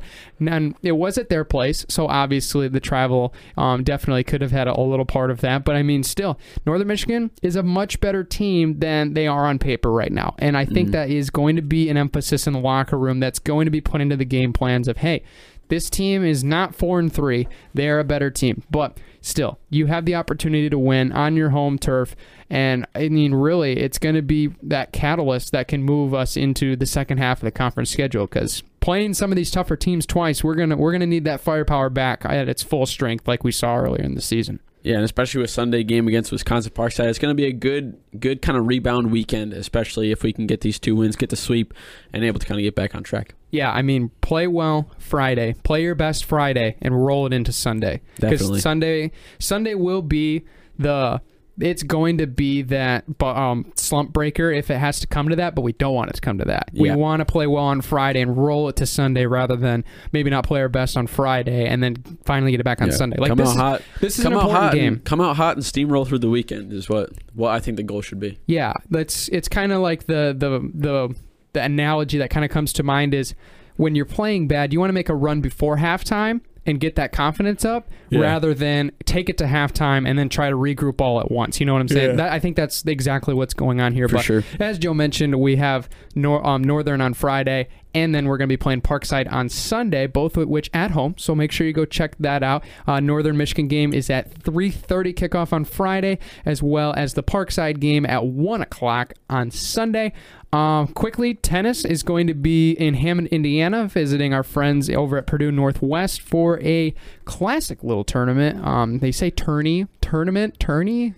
and 0.59 0.75
it 0.83 0.91
was 0.94 1.17
at 1.17 1.29
their 1.29 1.44
place. 1.44 1.85
So 1.89 2.07
obviously 2.07 2.67
the 2.67 2.79
travel 2.79 3.33
um, 3.57 3.83
definitely 3.83 4.23
could 4.23 4.41
have 4.41 4.51
had 4.51 4.67
a, 4.67 4.79
a 4.79 4.81
little 4.81 5.06
part 5.06 5.31
of 5.31 5.41
that. 5.41 5.63
But 5.63 5.75
I 5.75 5.83
mean, 5.83 6.03
still, 6.03 6.39
Northern 6.65 6.88
Michigan 6.88 7.31
is 7.41 7.56
a 7.56 7.63
much 7.63 8.00
better 8.00 8.23
team 8.23 8.79
than 8.79 9.13
they 9.13 9.27
are 9.27 9.45
on 9.45 9.59
paper 9.59 9.91
right 9.91 10.11
now. 10.11 10.35
And 10.39 10.57
I 10.57 10.65
think 10.65 10.91
that 10.91 11.09
is 11.09 11.29
going 11.29 11.56
to 11.56 11.61
be 11.61 11.89
an 11.89 11.97
emphasis 11.97 12.47
in 12.47 12.53
the 12.53 12.59
locker 12.59 12.97
room 12.97 13.19
that's 13.19 13.39
going 13.39 13.65
to 13.65 13.71
be 13.71 13.81
put 13.81 14.01
into 14.01 14.15
the 14.15 14.25
game 14.25 14.53
plans 14.53 14.88
of, 14.88 14.97
hey, 14.97 15.23
this 15.69 15.89
team 15.89 16.25
is 16.25 16.44
not 16.44 16.75
four 16.75 17.00
and 17.00 17.13
three. 17.13 17.47
They 17.73 17.88
are 17.89 18.00
a 18.00 18.03
better 18.03 18.29
team. 18.31 18.63
But 18.69 18.97
still, 19.21 19.59
you 19.69 19.85
have 19.85 20.06
the 20.06 20.15
opportunity 20.15 20.69
to 20.69 20.79
win 20.79 21.11
on 21.11 21.35
your 21.35 21.51
home 21.51 21.77
turf. 21.77 22.15
And 22.50 22.85
I 22.95 23.09
mean, 23.09 23.33
really, 23.33 23.77
it's 23.77 24.00
going 24.00 24.15
to 24.15 24.23
be 24.23 24.50
that 24.63 24.91
catalyst 24.91 25.51
that 25.51 25.67
can 25.67 25.83
move 25.83 26.13
us 26.13 26.35
into 26.35 26.75
the 26.75 26.88
second 26.88 27.19
half 27.19 27.38
of 27.38 27.45
the 27.45 27.51
conference 27.51 27.91
schedule. 27.91 28.25
Because 28.25 28.63
playing 28.79 29.13
some 29.13 29.31
of 29.31 29.35
these 29.35 29.51
tougher 29.51 29.75
teams 29.75 30.05
twice, 30.05 30.43
we're 30.43 30.55
gonna 30.55 30.77
we're 30.77 30.91
gonna 30.91 31.07
need 31.07 31.25
that 31.25 31.41
firepower 31.41 31.89
back 31.89 32.25
at 32.25 32.49
its 32.49 32.63
full 32.63 32.85
strength, 32.85 33.27
like 33.27 33.43
we 33.43 33.51
saw 33.51 33.77
earlier 33.77 34.03
in 34.03 34.15
the 34.15 34.21
season. 34.21 34.59
Yeah, 34.81 34.95
and 34.95 35.03
especially 35.03 35.41
with 35.41 35.49
Sunday 35.49 35.83
game 35.83 36.07
against 36.07 36.31
Wisconsin 36.31 36.71
Parkside, 36.71 37.07
it's 37.09 37.19
going 37.19 37.31
to 37.31 37.35
be 37.35 37.45
a 37.45 37.51
good, 37.51 37.97
good 38.17 38.41
kind 38.41 38.57
of 38.57 38.65
rebound 38.65 39.11
weekend, 39.11 39.51
especially 39.51 40.11
if 40.11 40.23
we 40.23 40.31
can 40.31 40.47
get 40.47 40.61
these 40.61 40.79
two 40.79 40.95
wins, 40.95 41.17
get 41.17 41.29
the 41.29 41.35
sweep, 41.35 41.73
and 42.13 42.23
able 42.23 42.39
to 42.39 42.45
kind 42.45 42.57
of 42.59 42.63
get 42.63 42.75
back 42.75 42.95
on 42.95 43.03
track. 43.03 43.35
Yeah, 43.51 43.71
I 43.71 43.81
mean, 43.81 44.11
play 44.21 44.47
well 44.47 44.89
Friday, 44.97 45.55
play 45.63 45.81
your 45.83 45.95
best 45.95 46.23
Friday, 46.23 46.77
and 46.81 47.05
roll 47.05 47.25
it 47.25 47.33
into 47.33 47.51
Sunday. 47.51 47.99
Definitely. 48.19 48.61
Sunday, 48.61 49.11
Sunday 49.37 49.75
will 49.75 50.01
be 50.01 50.45
the. 50.77 51.21
It's 51.59 51.83
going 51.83 52.19
to 52.19 52.27
be 52.27 52.61
that 52.63 53.06
um, 53.21 53.71
slump 53.75 54.13
breaker 54.13 54.51
if 54.51 54.69
it 54.69 54.77
has 54.77 55.00
to 55.01 55.07
come 55.07 55.29
to 55.29 55.35
that, 55.38 55.56
but 55.56 55.61
we 55.61 55.73
don't 55.73 55.94
want 55.94 56.09
it 56.09 56.13
to 56.13 56.21
come 56.21 56.38
to 56.38 56.45
that. 56.45 56.69
We 56.73 56.91
want 56.91 57.19
to 57.19 57.25
play 57.25 57.47
well 57.47 57.65
on 57.65 57.81
Friday 57.81 58.21
and 58.21 58.38
roll 58.38 58.69
it 58.69 58.77
to 58.77 58.85
Sunday 58.85 59.25
rather 59.25 59.56
than 59.56 59.83
maybe 60.11 60.29
not 60.29 60.45
play 60.45 60.61
our 60.61 60.69
best 60.69 60.95
on 60.95 61.07
Friday 61.07 61.65
and 61.67 61.83
then 61.83 61.97
finally 62.25 62.51
get 62.51 62.59
it 62.59 62.63
back 62.63 62.81
on 62.81 62.88
Yeah. 62.89 62.95
Sunday. 62.95 63.17
Like 63.17 63.29
come 63.29 63.38
this 63.38 63.50
out 63.50 63.51
is, 63.51 63.57
hot. 63.57 63.81
this 64.01 64.17
is 64.17 64.23
come 64.23 64.33
an 64.33 64.39
out 64.39 64.44
important 64.45 64.63
hot 64.63 64.73
game. 64.73 64.94
And, 64.94 65.03
come 65.03 65.21
out 65.21 65.35
hot 65.35 65.56
and 65.57 65.65
steamroll 65.65 66.07
through 66.07 66.19
the 66.19 66.29
weekend 66.29 66.71
is 66.71 66.88
what 66.89 67.09
what 67.33 67.51
I 67.51 67.59
think 67.59 67.77
the 67.77 67.83
goal 67.83 68.01
should 68.01 68.19
be. 68.19 68.39
Yeah, 68.45 68.73
that's 68.89 69.27
it's 69.29 69.47
kind 69.50 69.71
of 69.71 69.81
like 69.81 70.06
the 70.06 70.35
the 70.38 70.59
the 70.73 71.15
the 71.53 71.63
analogy 71.63 72.17
that 72.19 72.29
kind 72.29 72.45
of 72.45 72.51
comes 72.51 72.71
to 72.73 72.83
mind 72.83 73.13
is 73.13 73.33
when 73.75 73.95
you're 73.95 74.06
playing 74.06 74.47
bad, 74.47 74.71
you 74.73 74.79
want 74.79 74.89
to 74.89 74.94
make 74.94 75.09
a 75.09 75.15
run 75.15 75.41
before 75.41 75.77
halftime 75.77 76.41
and 76.69 76.80
get 76.80 76.95
that 76.95 77.12
confidence 77.12 77.66
up 77.66 77.89
Yeah. 78.10 78.21
rather 78.21 78.54
than 78.54 78.92
take 79.06 79.30
it 79.30 79.38
to 79.39 79.45
halftime 79.45 80.07
and 80.07 80.18
then 80.18 80.30
try 80.30 80.50
to 80.50 80.56
regroup 80.56 81.01
all 81.01 81.19
at 81.19 81.31
once. 81.31 81.60
You 81.60 81.66
know 81.66 81.74
what 81.74 81.81
I'm 81.81 81.88
saying? 81.88 82.12
Yeah. 82.12 82.16
That, 82.18 82.31
I 82.31 82.39
think 82.39 82.56
that's 82.56 82.86
exactly 82.86 83.33
what's 83.33 83.54
going 83.54 83.81
on 83.81 83.94
here. 83.94 84.07
For 84.07 84.16
but 84.18 84.25
sure. 84.25 84.44
as 84.60 84.77
Joe 84.80 84.94
mentioned, 84.94 85.39
we 85.39 85.56
have 85.57 85.89
Nor- 86.16 86.45
um, 86.45 86.63
Northern 86.63 87.01
on 87.01 87.13
Friday, 87.13 87.68
and 87.95 88.13
then 88.13 88.25
we're 88.27 88.38
going 88.38 88.48
to 88.48 88.54
be 88.54 88.57
playing 88.57 88.81
Parkside 88.81 89.31
on 89.31 89.50
Sunday, 89.50 90.06
both 90.06 90.38
of 90.38 90.48
which 90.48 90.69
at 90.74 90.92
home. 90.92 91.16
So 91.18 91.33
make 91.33 91.51
sure 91.51 91.66
you 91.66 91.74
go 91.74 91.86
check 91.86 92.16
that 92.19 92.44
out. 92.44 92.63
Uh, 92.88 93.00
Northern 93.00 93.36
Michigan 93.38 93.68
game 93.68 93.94
is 93.94 94.10
at 94.12 94.31
3:30 94.31 95.13
kickoff 95.13 95.51
on 95.51 95.66
Friday, 95.66 96.19
as 96.45 96.62
well 96.62 96.94
as 96.95 97.16
the 97.16 97.24
Parkside 97.24 97.80
game 97.80 98.06
at 98.06 98.25
one 98.25 98.62
o'clock 98.62 99.13
on 99.30 99.50
Sunday. 99.50 100.13
Um, 100.51 100.87
quickly, 100.87 101.35
tennis 101.35 101.85
is 101.85 102.01
going 102.01 102.25
to 102.27 102.33
be 102.33 102.71
in 102.71 102.95
Hammond, 102.95 103.27
Indiana, 103.27 103.87
visiting 103.87 104.33
our 104.33 104.41
friends 104.41 104.89
over 104.89 105.17
at 105.17 105.27
Purdue 105.27 105.51
Northwest 105.51 106.21
for 106.21 106.59
a 106.61 106.93
classic 107.25 107.83
little 107.83 108.03
tournament. 108.03 108.65
Um, 108.65 108.97
they 108.99 109.11
say 109.11 109.29
tourney, 109.29 109.85
tournament, 110.01 110.59
tourney. 110.59 111.13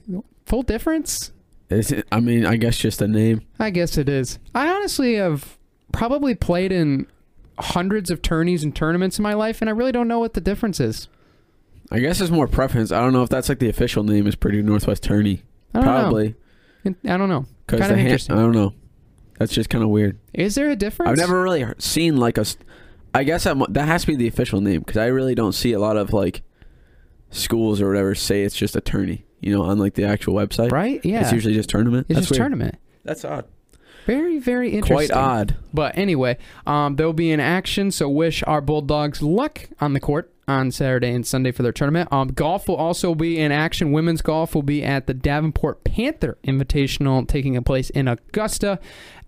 Full 0.46 0.64
difference. 0.64 1.32
Is 1.70 1.92
it, 1.94 2.06
I 2.12 2.20
mean, 2.20 2.46
I 2.46 2.58
guess 2.58 2.78
just 2.78 3.02
a 3.02 3.08
name. 3.08 3.42
I 3.58 3.70
guess 3.70 3.98
it 3.98 4.10
is. 4.10 4.38
I 4.54 4.68
honestly 4.68 5.16
have 5.16 5.58
probably 5.94 6.36
played 6.36 6.74
in 6.74 7.08
hundreds 7.58 8.12
of 8.12 8.22
tourneys 8.22 8.64
and 8.64 8.76
tournaments 8.76 9.18
in 9.18 9.24
my 9.24 9.34
life, 9.34 9.62
and 9.62 9.70
I 9.70 9.74
really 9.74 9.94
don't 9.94 10.10
know 10.10 10.20
what 10.20 10.34
the 10.34 10.42
difference 10.42 10.82
is. 10.82 11.08
I 11.90 12.00
guess 12.00 12.18
there's 12.18 12.32
more 12.32 12.48
preference. 12.48 12.92
I 12.92 13.00
don't 13.00 13.14
know 13.14 13.24
if 13.24 13.30
that's 13.30 13.48
like 13.48 13.60
the 13.60 13.70
official 13.70 14.04
name 14.04 14.28
is 14.28 14.36
Purdue 14.36 14.64
Northwest 14.64 15.04
Tourney. 15.04 15.44
I 15.74 15.80
don't 15.80 15.88
Probably 15.88 16.36
know. 16.84 16.96
I 17.06 17.18
don't 17.18 17.30
know. 17.30 17.46
Kind 17.68 17.84
of 17.84 17.90
ha- 17.92 17.96
interesting. 17.96 18.36
I 18.36 18.40
don't 18.40 18.52
know. 18.54 18.74
That's 19.42 19.54
just 19.54 19.70
kind 19.70 19.84
of 19.84 19.90
weird. 19.90 20.18
Is 20.34 20.56
there 20.56 20.70
a 20.70 20.76
difference? 20.76 21.10
I've 21.12 21.18
never 21.18 21.42
really 21.42 21.66
seen 21.80 22.18
like 22.18 22.38
a. 22.38 22.46
I 23.14 23.24
guess 23.26 23.44
that, 23.44 23.58
mu- 23.58 23.66
that 23.70 23.88
has 23.88 24.02
to 24.02 24.08
be 24.08 24.16
the 24.16 24.28
official 24.28 24.62
name 24.62 24.80
because 24.82 24.96
I 24.98 25.08
really 25.08 25.36
don't 25.36 25.52
see 25.54 25.74
a 25.74 25.80
lot 25.80 25.98
of 25.98 26.14
like 26.14 26.44
schools 27.30 27.82
or 27.82 27.88
whatever 27.88 28.16
say 28.16 28.44
it's 28.44 28.56
just 28.56 28.76
a 28.76 28.82
tourney. 28.82 29.26
You 29.40 29.54
know, 29.58 29.64
on 29.64 29.80
like 29.80 29.96
the 29.96 30.04
actual 30.06 30.36
website. 30.36 30.72
right. 30.72 31.04
Yeah, 31.04 31.22
It's 31.22 31.32
usually 31.32 31.56
just 31.56 31.70
tournament. 31.70 32.06
It's 32.10 32.16
That's 32.16 32.28
just 32.28 32.32
weird. 32.40 32.42
tournament. 32.52 32.76
That's 33.04 33.26
odd. 33.26 33.46
Very, 34.06 34.38
very 34.40 34.70
interesting. 34.70 34.96
Quite 35.08 35.12
odd. 35.12 35.58
But 35.74 35.98
anyway, 35.98 36.38
um, 36.68 36.96
they'll 36.96 37.12
be 37.14 37.32
in 37.32 37.40
action, 37.40 37.90
so 37.92 38.08
wish 38.08 38.44
our 38.46 38.62
Bulldogs 38.62 39.22
luck 39.24 39.68
on 39.80 39.94
the 39.94 40.00
court 40.00 40.32
on 40.52 40.72
Saturday 40.72 41.12
and 41.12 41.26
Sunday 41.26 41.52
for 41.52 41.64
their 41.64 41.72
tournament. 41.72 42.10
Um, 42.12 42.30
golf 42.30 42.68
will 42.68 42.76
also 42.76 43.16
be 43.16 43.40
in 43.40 43.52
action. 43.52 43.92
Women's 43.92 44.22
golf 44.22 44.54
will 44.54 44.64
be 44.64 44.84
at 44.84 45.08
the 45.08 45.14
Davenport 45.14 45.84
Panther 45.84 46.38
Invitational 46.44 47.28
taking 47.28 47.62
place 47.64 47.90
in 47.90 48.08
Augusta. 48.08 48.80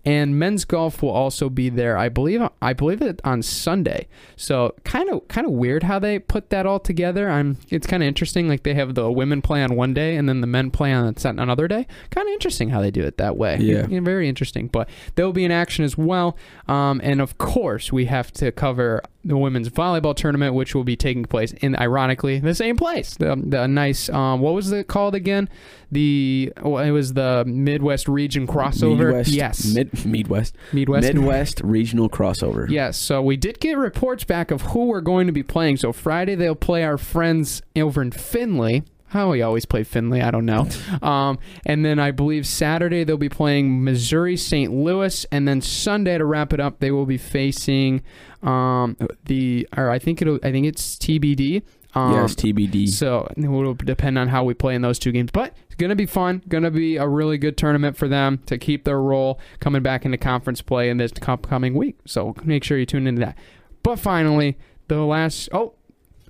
And 0.06 0.38
men's 0.38 0.66
golf 0.66 1.02
will 1.02 1.10
also 1.10 1.48
be 1.48 1.70
there, 1.70 1.96
I 1.96 2.10
believe. 2.10 2.42
I 2.60 2.74
believe 2.74 3.00
it 3.00 3.20
on 3.24 3.40
Sunday. 3.42 4.06
So 4.36 4.74
kind 4.84 5.08
of, 5.08 5.26
kind 5.28 5.46
of 5.46 5.54
weird 5.54 5.82
how 5.82 5.98
they 5.98 6.18
put 6.18 6.50
that 6.50 6.66
all 6.66 6.78
together. 6.78 7.30
I'm. 7.30 7.56
It's 7.70 7.86
kind 7.86 8.02
of 8.02 8.06
interesting. 8.06 8.46
Like 8.46 8.64
they 8.64 8.74
have 8.74 8.94
the 8.94 9.10
women 9.10 9.40
play 9.40 9.62
on 9.62 9.76
one 9.76 9.94
day 9.94 10.16
and 10.16 10.28
then 10.28 10.42
the 10.42 10.46
men 10.46 10.70
play 10.70 10.92
on 10.92 11.14
another 11.24 11.68
day. 11.68 11.86
Kind 12.10 12.28
of 12.28 12.32
interesting 12.34 12.68
how 12.68 12.82
they 12.82 12.90
do 12.90 13.02
it 13.02 13.16
that 13.16 13.38
way. 13.38 13.56
Yeah. 13.58 13.86
Yeah, 13.88 14.00
very 14.00 14.28
interesting. 14.28 14.68
But 14.68 14.90
they'll 15.14 15.32
be 15.32 15.44
in 15.44 15.50
action 15.50 15.86
as 15.86 15.96
well. 15.96 16.36
Um, 16.68 17.00
and 17.02 17.22
of 17.22 17.38
course, 17.38 17.90
we 17.90 18.04
have 18.04 18.30
to 18.32 18.52
cover 18.52 19.02
the 19.24 19.36
women's 19.36 19.70
volleyball 19.70 20.14
tournament, 20.14 20.54
which 20.54 20.74
will 20.74 20.84
be 20.84 20.96
taking 20.96 21.24
place 21.24 21.52
in, 21.54 21.74
ironically, 21.76 22.40
the 22.40 22.54
same 22.54 22.76
place. 22.76 23.16
The, 23.16 23.40
the 23.42 23.66
nice, 23.66 24.08
um, 24.10 24.40
what 24.40 24.54
was 24.54 24.70
it 24.70 24.86
called 24.86 25.14
again? 25.14 25.48
The 25.90 26.52
oh, 26.62 26.78
it 26.78 26.90
was 26.90 27.14
the 27.14 27.44
Midwest 27.46 28.08
region 28.08 28.46
crossover. 28.46 29.06
Midwest, 29.06 29.30
yes, 29.30 29.74
Mid 29.74 30.04
Midwest. 30.04 30.56
Midwest. 30.72 31.06
Midwest 31.06 31.60
regional 31.62 32.08
crossover. 32.08 32.68
Yes, 32.68 32.96
so 32.96 33.22
we 33.22 33.36
did 33.36 33.60
get 33.60 33.78
reports 33.78 34.24
back 34.24 34.50
of 34.50 34.62
who 34.62 34.86
we're 34.86 35.00
going 35.00 35.26
to 35.26 35.32
be 35.32 35.42
playing. 35.42 35.76
So 35.76 35.92
Friday 35.92 36.34
they'll 36.34 36.54
play 36.54 36.84
our 36.84 36.98
friends 36.98 37.62
over 37.76 38.02
in 38.02 38.10
Findlay. 38.10 38.82
How 39.14 39.30
we 39.30 39.42
always 39.42 39.64
play 39.64 39.84
Findlay, 39.84 40.22
I 40.22 40.32
don't 40.32 40.44
know. 40.44 40.68
Um, 41.02 41.38
and 41.66 41.84
then 41.84 41.98
I 41.98 42.10
believe 42.10 42.46
Saturday 42.46 43.04
they'll 43.04 43.16
be 43.16 43.28
playing 43.28 43.84
Missouri 43.84 44.36
St. 44.36 44.72
Louis, 44.72 45.24
and 45.30 45.46
then 45.46 45.60
Sunday 45.60 46.16
to 46.18 46.24
wrap 46.24 46.52
it 46.52 46.60
up 46.60 46.80
they 46.80 46.90
will 46.90 47.06
be 47.06 47.18
facing 47.18 48.02
um, 48.42 48.96
the 49.26 49.68
or 49.76 49.90
I 49.90 49.98
think 49.98 50.22
it'll 50.22 50.40
I 50.42 50.50
think 50.50 50.66
it's 50.66 50.96
TBD. 50.96 51.62
Um, 51.94 52.14
yes, 52.14 52.34
TBD. 52.34 52.88
so 52.88 53.28
it 53.36 53.46
will 53.46 53.74
depend 53.74 54.18
on 54.18 54.28
how 54.28 54.42
we 54.42 54.54
play 54.54 54.74
in 54.74 54.82
those 54.82 54.98
two 54.98 55.12
games. 55.12 55.30
But 55.30 55.54
it's 55.66 55.76
going 55.76 55.90
to 55.90 55.96
be 55.96 56.06
fun. 56.06 56.42
Going 56.48 56.64
to 56.64 56.70
be 56.70 56.96
a 56.96 57.06
really 57.06 57.38
good 57.38 57.56
tournament 57.56 57.96
for 57.96 58.08
them 58.08 58.38
to 58.46 58.58
keep 58.58 58.84
their 58.84 59.00
role 59.00 59.38
coming 59.60 59.82
back 59.82 60.04
into 60.04 60.18
conference 60.18 60.60
play 60.60 60.88
in 60.90 60.96
this 60.96 61.12
upcoming 61.26 61.74
week. 61.74 61.98
So 62.04 62.34
make 62.42 62.64
sure 62.64 62.78
you 62.78 62.86
tune 62.86 63.06
into 63.06 63.20
that. 63.20 63.38
But 63.84 64.00
finally, 64.00 64.58
the 64.88 65.02
last. 65.02 65.50
Oh, 65.52 65.74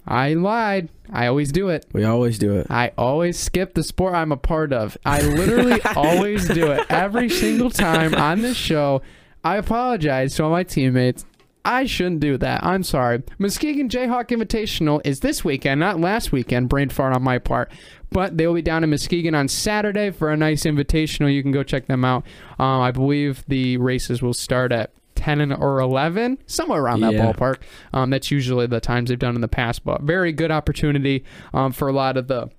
I 0.06 0.34
lied. 0.34 0.88
I 1.12 1.26
always 1.26 1.52
do 1.52 1.68
it. 1.68 1.86
we 1.92 2.04
always 2.04 2.38
do 2.38 2.56
it. 2.56 2.66
I 2.70 2.92
always 2.98 3.38
skip 3.38 3.74
the 3.74 3.82
sport 3.82 4.14
I'm 4.14 4.32
a 4.32 4.36
part 4.36 4.72
of. 4.72 4.96
I 5.04 5.22
literally 5.22 5.80
always 5.96 6.48
do 6.48 6.72
it 6.72 6.86
every 6.90 7.28
single 7.28 7.70
time 7.70 8.14
on 8.14 8.42
this 8.42 8.56
show. 8.56 9.02
I 9.42 9.56
apologize 9.56 10.34
to 10.36 10.44
all 10.44 10.50
my 10.50 10.62
teammates. 10.62 11.24
I 11.66 11.86
shouldn't 11.86 12.20
do 12.20 12.36
that. 12.38 12.62
I'm 12.62 12.82
sorry. 12.82 13.22
Muskegon 13.38 13.88
Jayhawk 13.88 14.28
Invitational 14.28 15.00
is 15.04 15.20
this 15.20 15.44
weekend, 15.44 15.80
not 15.80 15.98
last 15.98 16.30
weekend. 16.30 16.68
Brain 16.68 16.90
fart 16.90 17.14
on 17.14 17.22
my 17.22 17.38
part. 17.38 17.72
But 18.10 18.36
they 18.36 18.46
will 18.46 18.54
be 18.54 18.62
down 18.62 18.84
in 18.84 18.90
Muskegon 18.90 19.34
on 19.34 19.48
Saturday 19.48 20.10
for 20.10 20.30
a 20.30 20.36
nice 20.36 20.64
invitational. 20.64 21.32
You 21.32 21.42
can 21.42 21.52
go 21.52 21.62
check 21.62 21.86
them 21.86 22.04
out. 22.04 22.24
Um, 22.58 22.80
I 22.82 22.90
believe 22.90 23.44
the 23.48 23.78
races 23.78 24.22
will 24.22 24.34
start 24.34 24.72
at 24.72 24.92
10 25.24 25.40
and, 25.40 25.52
or 25.54 25.80
11, 25.80 26.38
somewhere 26.46 26.82
around 26.82 27.00
that 27.00 27.14
Yeah. 27.14 27.32
ballpark. 27.32 27.62
Um, 27.94 28.10
that's 28.10 28.30
usually 28.30 28.66
the 28.66 28.80
times 28.80 29.08
they've 29.08 29.18
done 29.18 29.34
in 29.34 29.40
the 29.40 29.48
past. 29.48 29.84
But 29.84 30.02
very 30.02 30.32
good 30.32 30.50
opportunity 30.50 31.24
um, 31.54 31.72
for 31.72 31.88
a 31.88 31.92
lot 31.92 32.16
of 32.16 32.28
the 32.28 32.50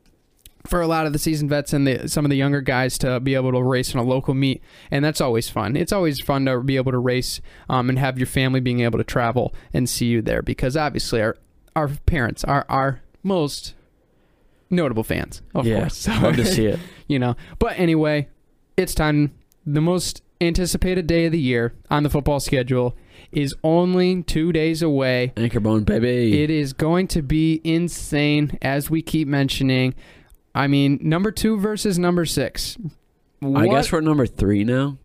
for 0.65 0.81
a 0.81 0.87
lot 0.87 1.05
of 1.05 1.13
the 1.13 1.19
season 1.19 1.47
vets 1.47 1.73
and 1.73 1.85
the, 1.85 2.09
some 2.09 2.25
of 2.25 2.31
the 2.31 2.35
younger 2.37 2.59
guys 2.59 2.97
to 2.97 3.19
be 3.19 3.35
able 3.35 3.51
to 3.51 3.61
race 3.61 3.93
in 3.93 3.99
a 3.99 4.03
local 4.03 4.33
meet, 4.33 4.63
and 4.89 5.05
that's 5.05 5.21
always 5.21 5.47
fun. 5.47 5.75
It's 5.75 5.93
always 5.93 6.19
fun 6.19 6.45
to 6.45 6.59
be 6.61 6.75
able 6.75 6.91
to 6.91 6.97
race 6.97 7.39
um, 7.69 7.87
and 7.87 7.99
have 7.99 8.17
your 8.17 8.25
family 8.25 8.59
being 8.59 8.79
able 8.79 8.97
to 8.97 9.03
travel 9.03 9.53
and 9.75 9.87
see 9.87 10.07
you 10.07 10.23
there 10.23 10.41
because 10.41 10.75
obviously 10.75 11.21
our 11.21 11.37
our 11.75 11.87
parents 12.07 12.43
are 12.45 12.65
our 12.67 13.01
most 13.21 13.75
notable 14.71 15.03
fans, 15.03 15.43
of 15.53 15.67
yeah, 15.67 15.81
course. 15.81 15.97
So, 15.97 16.11
love 16.21 16.35
to 16.37 16.45
see 16.45 16.65
it. 16.65 16.79
you 17.07 17.19
know. 17.19 17.35
But 17.59 17.77
anyway, 17.77 18.27
it's 18.75 18.95
time. 18.95 19.33
The 19.65 19.81
most 19.81 20.21
anticipated 20.41 21.07
day 21.07 21.25
of 21.25 21.31
the 21.31 21.39
year 21.39 21.73
on 21.89 22.03
the 22.03 22.09
football 22.09 22.39
schedule 22.39 22.95
is 23.31 23.55
only 23.63 24.21
two 24.23 24.51
days 24.51 24.81
away. 24.81 25.33
Anchor 25.35 25.59
bone, 25.59 25.83
baby. 25.83 26.43
It 26.43 26.49
is 26.49 26.73
going 26.73 27.07
to 27.09 27.21
be 27.21 27.61
insane, 27.63 28.57
as 28.61 28.89
we 28.89 29.01
keep 29.01 29.27
mentioning. 29.27 29.95
I 30.53 30.67
mean, 30.67 30.99
number 31.01 31.31
two 31.31 31.57
versus 31.57 31.97
number 31.97 32.25
six. 32.25 32.77
I 33.41 33.67
guess 33.67 33.91
we're 33.91 34.01
number 34.01 34.27
three 34.27 34.63
now. 34.63 34.97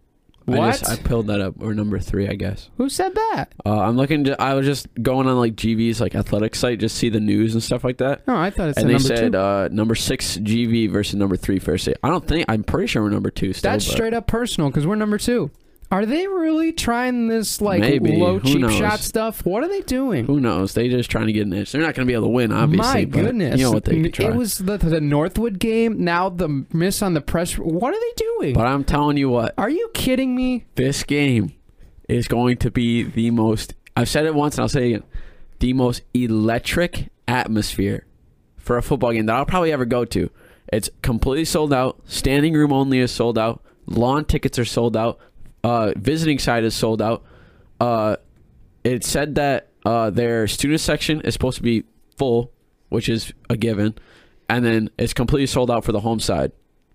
I, 0.54 0.58
What? 0.58 0.78
just, 0.78 0.90
I 0.90 0.96
pulled 0.96 1.26
that 1.28 1.40
up. 1.40 1.56
We're 1.56 1.74
number 1.74 1.98
three, 1.98 2.28
I 2.28 2.34
guess. 2.34 2.70
Who 2.76 2.88
said 2.88 3.14
that? 3.14 3.46
Uh, 3.64 3.80
I'm 3.80 3.96
looking. 3.96 4.24
To, 4.24 4.40
I 4.40 4.54
was 4.54 4.66
just 4.66 4.86
going 5.02 5.26
on 5.28 5.36
like 5.38 5.54
GV's 5.56 6.00
like 6.00 6.14
athletic 6.14 6.54
site, 6.54 6.80
just 6.80 6.96
see 6.96 7.08
the 7.08 7.20
news 7.20 7.54
and 7.54 7.62
stuff 7.62 7.84
like 7.84 7.98
that. 7.98 8.26
No, 8.26 8.36
I 8.36 8.50
thought 8.50 8.70
it 8.70 8.74
said 8.74 8.82
and 8.82 8.90
they 8.90 8.94
number 8.94 9.08
said 9.16 9.32
two. 9.32 9.38
uh, 9.38 9.68
number 9.72 9.94
six 9.94 10.36
GV 10.38 10.90
versus 10.90 11.14
number 11.14 11.36
three 11.36 11.58
Ferris 11.58 11.82
State. 11.82 11.96
I 12.02 12.08
don't 12.08 12.26
think. 12.26 12.46
I'm 12.48 12.64
pretty 12.64 12.86
sure 12.86 13.02
we're 13.02 13.10
number 13.10 13.30
two 13.30 13.52
still. 13.52 13.70
That's 13.70 13.86
but 13.86 13.92
straight 13.92 14.14
up 14.14 14.26
personal 14.26 14.70
because 14.70 14.86
we're 14.86 14.96
number 14.96 15.18
two. 15.18 15.50
Are 15.92 16.06
they 16.06 16.28
really 16.28 16.72
trying 16.72 17.26
this 17.26 17.60
like 17.60 17.80
Maybe. 17.80 18.16
low 18.16 18.38
Who 18.38 18.48
cheap 18.48 18.60
knows? 18.60 18.74
shot 18.74 19.00
stuff? 19.00 19.44
What 19.44 19.64
are 19.64 19.68
they 19.68 19.80
doing? 19.80 20.24
Who 20.24 20.38
knows? 20.38 20.72
They 20.74 20.88
just 20.88 21.10
trying 21.10 21.26
to 21.26 21.32
get 21.32 21.46
an 21.46 21.52
edge. 21.52 21.72
They're 21.72 21.80
not 21.80 21.94
going 21.96 22.06
to 22.06 22.10
be 22.10 22.14
able 22.14 22.26
to 22.26 22.30
win, 22.30 22.52
obviously. 22.52 23.06
My 23.06 23.10
but 23.10 23.22
goodness! 23.24 23.58
You 23.58 23.64
know 23.66 23.72
what 23.72 23.84
they 23.86 24.00
could 24.00 24.14
try. 24.14 24.26
It 24.26 24.36
was 24.36 24.58
the, 24.58 24.78
the 24.78 25.00
Northwood 25.00 25.58
game. 25.58 26.04
Now 26.04 26.28
the 26.28 26.64
miss 26.72 27.02
on 27.02 27.14
the 27.14 27.20
press. 27.20 27.58
What 27.58 27.92
are 27.92 27.98
they 28.00 28.12
doing? 28.16 28.54
but 28.54 28.66
I'm 28.66 28.84
telling 28.84 29.16
you 29.16 29.28
what, 29.30 29.52
are 29.58 29.68
you 29.70 29.90
kidding 29.92 30.36
me? 30.36 30.64
this 30.76 31.02
game 31.02 31.54
is 32.08 32.28
going 32.28 32.56
to 32.58 32.70
be 32.70 33.02
the 33.02 33.30
most. 33.32 33.74
I've 33.96 34.08
said 34.08 34.26
it 34.26 34.34
once 34.34 34.54
and 34.54 34.62
I'll 34.62 34.68
say 34.68 34.84
it 34.84 34.94
again. 34.94 35.02
The 35.58 35.72
most 35.72 36.02
electric 36.14 37.08
atmosphere 37.28 38.06
for 38.56 38.78
a 38.78 38.82
football 38.82 39.12
game 39.12 39.26
that 39.26 39.34
I'll 39.36 39.44
probably 39.44 39.72
ever 39.72 39.84
go 39.84 40.04
to. 40.06 40.30
It's 40.72 40.88
completely 41.02 41.44
sold 41.44 41.72
out. 41.72 42.00
Standing 42.06 42.54
room 42.54 42.72
only 42.72 43.00
is 43.00 43.10
sold 43.10 43.36
out. 43.36 43.62
Lawn 43.86 44.24
tickets 44.24 44.58
are 44.58 44.64
sold 44.64 44.96
out. 44.96 45.18
Uh, 45.62 45.92
visiting 45.96 46.38
side 46.38 46.64
is 46.64 46.74
sold 46.74 47.02
out. 47.02 47.22
Uh, 47.80 48.16
it 48.84 49.04
said 49.04 49.34
that 49.34 49.68
uh, 49.84 50.10
their 50.10 50.46
student 50.46 50.80
section 50.80 51.20
is 51.22 51.34
supposed 51.34 51.56
to 51.56 51.62
be 51.62 51.84
full, 52.16 52.52
which 52.88 53.08
is 53.08 53.32
a 53.48 53.56
given, 53.56 53.94
and 54.48 54.64
then 54.64 54.90
it's 54.98 55.14
completely 55.14 55.46
sold 55.46 55.70
out 55.70 55.84
for 55.84 55.92
the 55.92 56.00
home 56.00 56.20
side. 56.20 56.52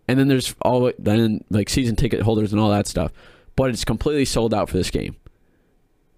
And 0.07 0.19
then 0.19 0.27
there's 0.27 0.55
all 0.61 0.91
then 0.99 1.43
like 1.49 1.69
season 1.69 1.95
ticket 1.95 2.21
holders 2.21 2.51
and 2.51 2.61
all 2.61 2.69
that 2.69 2.85
stuff, 2.87 3.11
but 3.55 3.69
it's 3.71 3.83
completely 3.83 4.25
sold 4.25 4.53
out 4.53 4.69
for 4.69 4.77
this 4.77 4.91
game, 4.91 5.15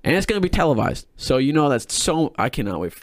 and 0.04 0.16
it's 0.16 0.26
going 0.26 0.42
to 0.42 0.46
be 0.46 0.50
televised. 0.50 1.08
So 1.16 1.38
you 1.38 1.54
know 1.54 1.70
that's 1.70 1.94
so 1.94 2.34
I 2.38 2.50
cannot 2.50 2.82
wait. 2.82 2.94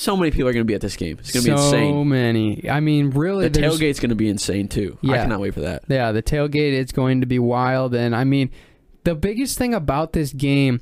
So 0.00 0.16
many 0.16 0.30
people 0.30 0.48
are 0.48 0.54
going 0.54 0.64
to 0.64 0.66
be 0.66 0.74
at 0.74 0.80
this 0.80 0.96
game. 0.96 1.18
It's 1.20 1.30
going 1.30 1.44
to 1.44 1.50
so 1.50 1.72
be 1.72 1.76
insane. 1.76 1.92
So 1.92 2.04
many. 2.04 2.70
I 2.70 2.80
mean, 2.80 3.10
really, 3.10 3.48
The 3.50 3.60
there's- 3.60 3.78
tailgate's 3.78 4.00
going 4.00 4.08
to 4.08 4.14
be 4.16 4.30
insane 4.30 4.66
too. 4.66 4.96
Yeah. 5.02 5.12
I 5.12 5.16
cannot 5.18 5.40
wait 5.40 5.52
for 5.52 5.60
that. 5.60 5.82
Yeah, 5.88 6.10
the 6.12 6.22
tailgate 6.22 6.72
is 6.72 6.90
going 6.90 7.20
to 7.20 7.26
be 7.26 7.38
wild. 7.38 7.94
And 7.94 8.16
I 8.16 8.24
mean, 8.24 8.50
the 9.04 9.14
biggest 9.14 9.58
thing 9.58 9.74
about 9.74 10.14
this 10.14 10.32
game, 10.32 10.80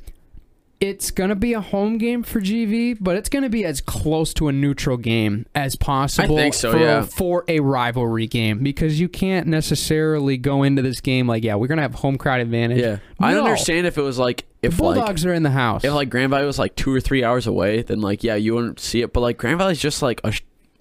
it's 0.80 1.10
going 1.10 1.30
to 1.30 1.36
be 1.36 1.52
a 1.54 1.60
home 1.60 1.98
game 1.98 2.22
for 2.22 2.40
GV, 2.40 2.98
but 3.00 3.16
it's 3.16 3.28
going 3.28 3.42
to 3.42 3.48
be 3.48 3.64
as 3.64 3.80
close 3.80 4.32
to 4.34 4.46
a 4.48 4.52
neutral 4.52 4.96
game 4.96 5.44
as 5.54 5.74
possible 5.74 6.36
think 6.36 6.54
so, 6.54 6.70
for, 6.72 6.78
yeah. 6.78 7.02
for 7.02 7.44
a 7.48 7.58
rivalry 7.60 8.26
game 8.28 8.62
because 8.62 9.00
you 9.00 9.08
can't 9.08 9.46
necessarily 9.48 10.36
go 10.36 10.62
into 10.62 10.80
this 10.82 11.00
game 11.00 11.26
like, 11.26 11.42
yeah, 11.42 11.56
we're 11.56 11.66
going 11.66 11.78
to 11.78 11.82
have 11.82 11.94
home 11.96 12.16
crowd 12.16 12.40
advantage. 12.40 12.78
Yeah, 12.80 12.98
I 13.18 13.32
No. 13.34 13.44
understand 13.44 13.86
if 13.88 13.98
it 13.98 14.02
was 14.02 14.18
like 14.18 14.46
The 14.62 14.68
if 14.68 14.78
like 14.80 14.94
Bulldogs 14.96 15.26
are 15.26 15.32
in 15.34 15.42
the 15.42 15.50
house. 15.50 15.84
if 15.84 15.92
like 15.92 16.10
Grand 16.10 16.30
Valley 16.30 16.46
was 16.46 16.58
like 16.58 16.76
two 16.76 16.94
or 16.94 17.00
three 17.00 17.24
hours 17.24 17.46
away, 17.48 17.82
then 17.82 18.00
like 18.00 18.22
yeah, 18.22 18.36
you 18.36 18.54
wouldn't 18.54 18.78
see 18.80 19.02
it. 19.02 19.12
But 19.12 19.20
like 19.20 19.36
Grand 19.36 19.58
Valley's 19.58 19.80
just 19.80 20.00
like 20.02 20.20
a 20.24 20.32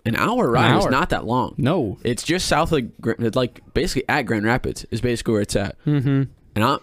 an 0.05 0.15
hour 0.15 0.49
ride. 0.49 0.75
It's 0.77 0.85
hour. 0.85 0.91
not 0.91 1.09
that 1.09 1.25
long. 1.25 1.53
no. 1.57 1.97
It's 2.03 2.23
just 2.23 2.47
south 2.47 2.71
of 2.71 3.35
like 3.35 3.73
basically 3.73 4.07
at 4.07 4.21
Grand 4.23 4.45
Rapids 4.45 4.85
is 4.91 5.01
basically 5.01 5.33
where 5.33 5.41
it's 5.41 5.55
at, 5.55 5.75
Mm-hmm. 5.85 6.23
and 6.55 6.63
I, 6.63 6.77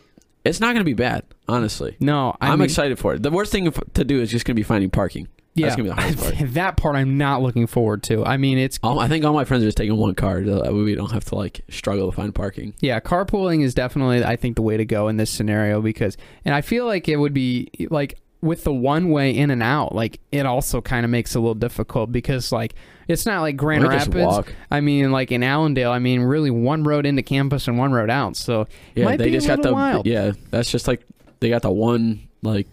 it's 0.45 0.61
not 0.61 0.73
gonna 0.75 0.85
be 0.85 0.95
bad, 0.95 1.25
honestly. 1.49 1.97
No, 2.01 2.37
I 2.41 2.51
I'm 2.51 2.59
mean, 2.59 2.65
excited 2.67 2.99
for 2.99 3.15
it. 3.15 3.23
The 3.23 3.31
worst 3.31 3.51
thing 3.53 3.71
to 3.95 4.05
do 4.05 4.21
is 4.21 4.31
just 4.31 4.45
gonna 4.45 4.55
be 4.55 4.63
finding 4.63 4.91
parking. 4.91 5.29
Yeah, 5.57 5.67
That's 5.67 5.77
gonna 5.77 5.91
be 5.91 5.95
the 5.95 6.01
hardest 6.01 6.37
part. 6.39 6.53
that 6.55 6.77
part 6.77 6.97
I'm 6.97 7.17
not 7.17 7.41
looking 7.41 7.67
forward 7.69 8.03
to. 8.05 8.25
I 8.25 8.37
mean, 8.39 8.59
it's 8.59 8.81
All, 8.83 8.99
I 8.99 9.07
think 9.07 9.25
all 9.25 9.33
my 9.33 9.45
friends 9.45 9.63
are 9.63 9.69
just 9.69 9.77
taking 9.77 9.97
one 9.97 10.15
car. 10.17 10.45
so 10.45 10.73
we 10.75 10.97
don't 10.97 11.13
have 11.13 11.25
to 11.27 11.37
like 11.37 11.61
struggle 11.71 12.11
to 12.11 12.17
find 12.17 12.35
parking. 12.35 12.75
Yeah, 12.81 12.99
carpooling 12.99 13.63
is 13.63 13.73
definitely 13.73 14.25
I 14.25 14.35
think 14.37 14.57
the 14.57 14.63
way 14.63 14.77
to 14.77 14.85
go 14.85 15.07
in 15.09 15.17
this 15.17 15.31
scenario 15.31 15.81
because 15.81 16.17
and 16.45 16.55
I 16.55 16.61
feel 16.61 16.87
like 16.87 17.09
it 17.09 17.17
would 17.17 17.35
be 17.35 17.71
like 17.89 18.19
with 18.41 18.65
the 18.65 18.75
one 18.75 19.11
way 19.11 19.31
in 19.35 19.51
and 19.51 19.63
out, 19.63 19.95
like 19.95 20.19
it 20.33 20.45
also 20.45 20.81
kind 20.83 21.05
of 21.05 21.11
makes 21.11 21.35
it 21.35 21.39
a 21.39 21.41
little 21.41 21.55
difficult 21.55 22.11
because 22.13 22.51
like 22.53 22.75
it's 23.09 23.27
not 23.27 23.41
like 23.43 23.57
Grand 23.57 23.87
Rapids. 23.87 24.15
walk. 24.15 24.53
I 24.71 24.81
mean, 24.81 25.13
like 25.13 25.31
in 25.33 25.43
Allendale, 25.43 25.91
I 25.91 25.99
mean, 25.99 26.21
really 26.23 26.51
one 26.51 26.85
road 26.85 27.07
into 27.07 27.23
campus 27.23 27.69
and 27.69 27.79
one 27.79 27.93
road 27.93 28.11
out. 28.11 28.37
So 28.37 28.67
Yeah, 28.95 29.17
they 29.17 29.31
just 29.31 29.47
got 29.47 29.63
the 29.63 29.73
wild. 29.73 30.07
yeah. 30.07 30.33
That's 30.51 30.71
just 30.71 30.87
like 30.89 31.03
they 31.41 31.49
got 31.49 31.63
the 31.63 31.71
one 31.71 32.29
like 32.43 32.67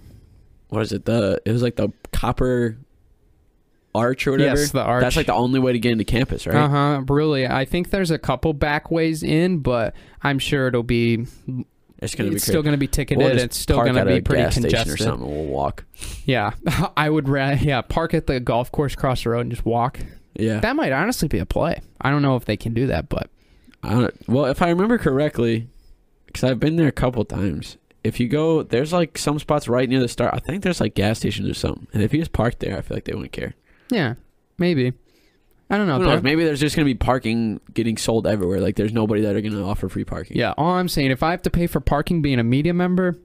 what 0.70 0.82
is 0.84 0.92
it? 0.94 1.06
The 1.06 1.42
it 1.46 1.52
was 1.52 1.62
like 1.62 1.76
the 1.76 1.90
copper 2.14 2.78
arch 3.94 4.26
or 4.28 4.32
whatever. 4.32 4.60
Yes, 4.60 4.72
the 4.72 4.82
arch. 4.82 5.02
That's 5.02 5.16
like 5.18 5.26
the 5.26 5.34
only 5.34 5.60
way 5.60 5.74
to 5.74 5.80
get 5.80 5.92
into 5.92 6.06
campus, 6.06 6.48
right? 6.48 6.56
Uh 6.56 6.70
huh. 6.70 7.02
Really, 7.10 7.46
I 7.48 7.66
think 7.66 7.90
there's 7.90 8.12
a 8.12 8.18
couple 8.20 8.54
back 8.54 8.90
ways 8.92 9.24
in, 9.24 9.60
but 9.60 9.94
I'm 10.22 10.40
sure 10.40 10.68
it'll 10.68 10.84
be. 10.84 11.26
It's 12.00 12.16
gonna 12.16 12.32
be 12.32 12.40
still 12.40 12.64
going 12.64 12.74
to 12.74 12.80
be 12.80 12.88
ticketed. 12.88 13.20
We'll 13.24 13.38
it's 13.38 13.56
still 13.58 13.78
going 13.84 13.94
to 13.94 14.06
be 14.06 14.22
pretty 14.22 14.52
congested. 14.52 14.94
or 14.94 14.98
something. 14.98 15.28
We'll 15.30 15.46
walk. 15.46 15.86
Yeah, 16.26 16.54
I 16.98 17.10
would. 17.12 17.30
Ra- 17.30 17.58
yeah, 17.62 17.82
park 17.82 18.16
at 18.16 18.26
the 18.26 18.40
golf 18.40 18.72
course, 18.72 18.96
cross 18.96 19.24
the 19.24 19.30
road, 19.30 19.42
and 19.42 19.52
just 19.52 19.66
walk. 19.68 20.00
Yeah. 20.36 20.60
That 20.60 20.76
might 20.76 20.92
honestly 20.92 21.28
be 21.28 21.40
a 21.40 21.46
play. 21.46 21.82
I 22.00 22.10
don't 22.10 22.22
know 22.22 22.36
if 22.36 22.46
they 22.46 22.58
can 22.58 22.74
do 22.74 22.88
that, 22.88 23.10
but 23.10 23.30
I 23.84 23.90
don't, 23.92 24.30
well, 24.30 24.46
if 24.46 24.62
I 24.62 24.70
remember 24.70 24.98
correctly, 24.98 25.68
because 26.28 26.44
I've 26.44 26.60
been 26.60 26.76
there 26.78 26.88
a 26.88 26.92
couple 26.94 27.24
times. 27.26 27.78
If 28.04 28.20
you 28.20 28.28
go, 28.28 28.64
there's 28.64 28.92
like 28.94 29.18
some 29.18 29.38
spots 29.40 29.68
right 29.68 29.88
near 29.88 30.00
the 30.00 30.08
start. 30.08 30.34
I 30.34 30.40
think 30.40 30.64
there's 30.64 30.82
like 30.82 30.96
gas 30.96 31.20
stations 31.20 31.48
or 31.50 31.54
something. 31.54 31.88
And 31.94 32.02
if 32.02 32.14
you 32.14 32.20
just 32.20 32.34
park 32.34 32.58
there, 32.60 32.78
I 32.78 32.82
feel 32.82 32.98
like 32.98 33.04
they 33.06 33.14
wouldn't 33.14 33.32
care. 33.32 33.54
yeah, 33.90 34.16
maybe. 34.58 34.94
I 35.70 35.78
don't 35.78 35.88
know. 35.88 36.00
Who 36.00 36.06
knows? 36.06 36.22
Maybe 36.24 36.44
there's 36.44 36.60
just 36.60 36.76
gonna 36.76 36.86
be 36.86 36.96
parking 36.96 37.62
getting 37.74 37.96
sold 37.98 38.28
everywhere. 38.28 38.60
Like 38.60 38.76
there's 38.76 38.92
nobody 38.92 39.22
that 39.22 39.36
are 39.36 39.42
gonna 39.42 39.66
offer 39.66 39.88
free 39.88 40.04
parking. 40.04 40.36
Yeah, 40.38 40.54
all 40.58 40.72
I'm 40.74 40.90
saying, 40.90 41.12
if 41.12 41.24
I 41.24 41.32
have 41.32 41.44
to 41.44 41.50
pay 41.50 41.66
for 41.68 41.80
parking 41.80 42.22
being 42.22 42.40
a 42.40 42.44
media 42.44 42.74
member, 42.74 43.18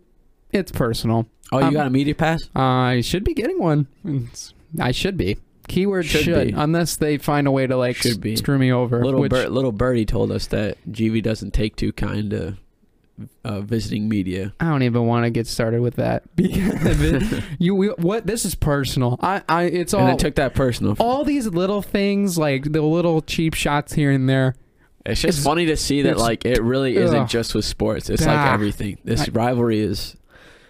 it's 0.53 0.71
personal. 0.71 1.27
Oh, 1.53 1.59
you 1.59 1.65
Um, 1.67 1.73
got 1.75 1.87
a 1.89 1.91
media 1.91 2.15
pass? 2.15 2.49
I 2.55 3.01
should 3.01 3.25
be 3.25 3.35
getting 3.35 3.59
one. 3.59 3.87
It's- 4.05 4.53
I 4.79 4.93
should 4.93 5.17
be. 5.17 5.39
Keyword 5.69 6.07
Should 6.07 6.23
should, 6.23 6.49
be. 6.49 6.55
unless 6.57 6.97
they 6.97 7.19
find 7.19 7.47
a 7.47 7.51
way 7.51 7.67
to 7.67 7.77
like 7.77 7.97
Should 7.97 8.21
be. 8.21 8.37
screw 8.37 8.59
me 8.59 8.73
over. 8.73 9.05
Little 9.05 9.21
which, 9.21 9.31
bir- 9.31 9.49
little 9.49 9.73
birdie 9.73 10.07
told 10.07 10.31
us 10.31 10.47
that 10.49 10.77
GV 10.91 11.23
doesn't 11.23 11.53
take 11.53 11.77
too 11.77 11.93
kind 11.93 12.31
to 12.31 12.57
uh, 13.45 13.61
visiting 13.63 14.09
media. 14.09 14.53
I 14.61 14.69
don't 14.69 14.83
even 14.83 15.07
want 15.07 15.25
to 15.25 15.31
get 15.31 15.47
started 15.47 15.81
with 15.81 15.97
that 15.97 16.23
because 16.37 17.43
you 17.59 17.75
we, 17.75 17.89
what 17.89 18.27
this 18.27 18.45
is 18.45 18.55
personal. 18.55 19.19
I 19.23 19.43
I 19.49 19.63
it's 19.65 19.93
and 19.95 20.03
all 20.03 20.09
I 20.09 20.17
took 20.17 20.35
that 20.37 20.55
personal. 20.55 20.97
all 21.01 21.25
these 21.25 21.47
little 21.47 21.83
things 21.83 22.37
like 22.39 22.71
the 22.73 22.83
little 22.83 23.23
cheap 23.23 23.55
shots 23.55 23.93
here 23.95 24.11
and 24.11 24.29
there. 24.29 24.55
It's 25.05 25.21
just 25.23 25.39
it's- 25.39 25.45
funny 25.45 25.67
to 25.67 25.77
see 25.77 26.03
that 26.03 26.19
like 26.19 26.45
it 26.45 26.63
really 26.63 26.97
isn't 26.97 27.17
ugh. 27.23 27.29
just 27.29 27.55
with 27.55 27.65
sports. 27.65 28.11
It's 28.11 28.27
like 28.27 28.37
Ah. 28.37 28.53
everything. 28.53 28.99
This 29.05 29.23
I- 29.23 29.33
rivalry 29.33 29.81
is 29.81 30.17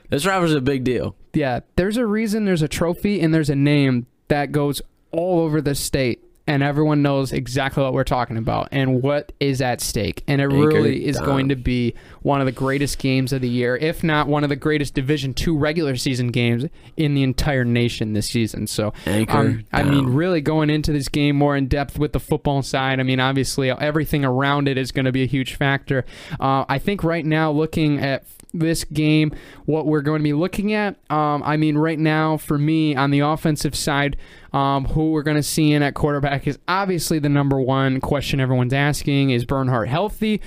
this 0.08 0.24
rivalry 0.24 0.50
is 0.50 0.54
a 0.54 0.60
big 0.60 0.84
deal. 0.84 1.16
Yeah, 1.34 1.60
there's 1.74 1.96
a 1.96 2.06
reason 2.06 2.44
there's 2.44 2.62
a 2.62 2.68
trophy 2.68 3.20
and 3.20 3.34
there's 3.34 3.50
a 3.50 3.56
name 3.56 4.06
that 4.28 4.52
goes 4.52 4.82
all 5.12 5.40
over 5.40 5.60
the 5.60 5.74
state 5.74 6.22
and 6.46 6.62
everyone 6.62 7.02
knows 7.02 7.32
exactly 7.32 7.82
what 7.82 7.92
we're 7.92 8.04
talking 8.04 8.36
about 8.36 8.68
and 8.70 9.02
what 9.02 9.32
is 9.40 9.60
at 9.60 9.80
stake. 9.80 10.22
And 10.28 10.40
it 10.40 10.46
really 10.46 11.04
is 11.04 11.16
down. 11.16 11.26
going 11.26 11.48
to 11.48 11.56
be 11.56 11.94
one 12.26 12.40
of 12.40 12.46
the 12.46 12.50
greatest 12.50 12.98
games 12.98 13.32
of 13.32 13.40
the 13.40 13.48
year, 13.48 13.76
if 13.76 14.02
not 14.02 14.26
one 14.26 14.42
of 14.42 14.48
the 14.48 14.56
greatest 14.56 14.94
Division 14.94 15.32
Two 15.32 15.56
regular 15.56 15.94
season 15.94 16.32
games 16.32 16.64
in 16.96 17.14
the 17.14 17.22
entire 17.22 17.64
nation 17.64 18.14
this 18.14 18.26
season. 18.26 18.66
So, 18.66 18.92
um, 19.28 19.64
I 19.72 19.84
mean, 19.84 20.06
really 20.06 20.40
going 20.40 20.68
into 20.68 20.90
this 20.90 21.08
game 21.08 21.36
more 21.36 21.56
in 21.56 21.68
depth 21.68 22.00
with 22.00 22.12
the 22.12 22.18
football 22.18 22.62
side. 22.62 22.98
I 22.98 23.04
mean, 23.04 23.20
obviously 23.20 23.70
everything 23.70 24.24
around 24.24 24.66
it 24.66 24.76
is 24.76 24.90
going 24.90 25.04
to 25.04 25.12
be 25.12 25.22
a 25.22 25.26
huge 25.26 25.54
factor. 25.54 26.04
Uh, 26.40 26.64
I 26.68 26.80
think 26.80 27.04
right 27.04 27.24
now, 27.24 27.52
looking 27.52 28.00
at 28.00 28.24
this 28.52 28.82
game, 28.82 29.32
what 29.66 29.86
we're 29.86 30.00
going 30.00 30.18
to 30.18 30.24
be 30.24 30.32
looking 30.32 30.72
at, 30.72 30.96
um, 31.10 31.44
I 31.44 31.56
mean, 31.56 31.78
right 31.78 31.98
now 31.98 32.38
for 32.38 32.58
me 32.58 32.96
on 32.96 33.12
the 33.12 33.20
offensive 33.20 33.76
side, 33.76 34.16
um, 34.52 34.86
who 34.86 35.12
we're 35.12 35.22
going 35.22 35.36
to 35.36 35.44
see 35.44 35.72
in 35.72 35.82
at 35.82 35.94
quarterback 35.94 36.48
is 36.48 36.58
obviously 36.66 37.20
the 37.20 37.28
number 37.28 37.60
one 37.60 38.00
question 38.00 38.40
everyone's 38.40 38.72
asking: 38.72 39.30
Is 39.30 39.44
Bernhardt 39.44 39.88
healthy? 39.88 40.40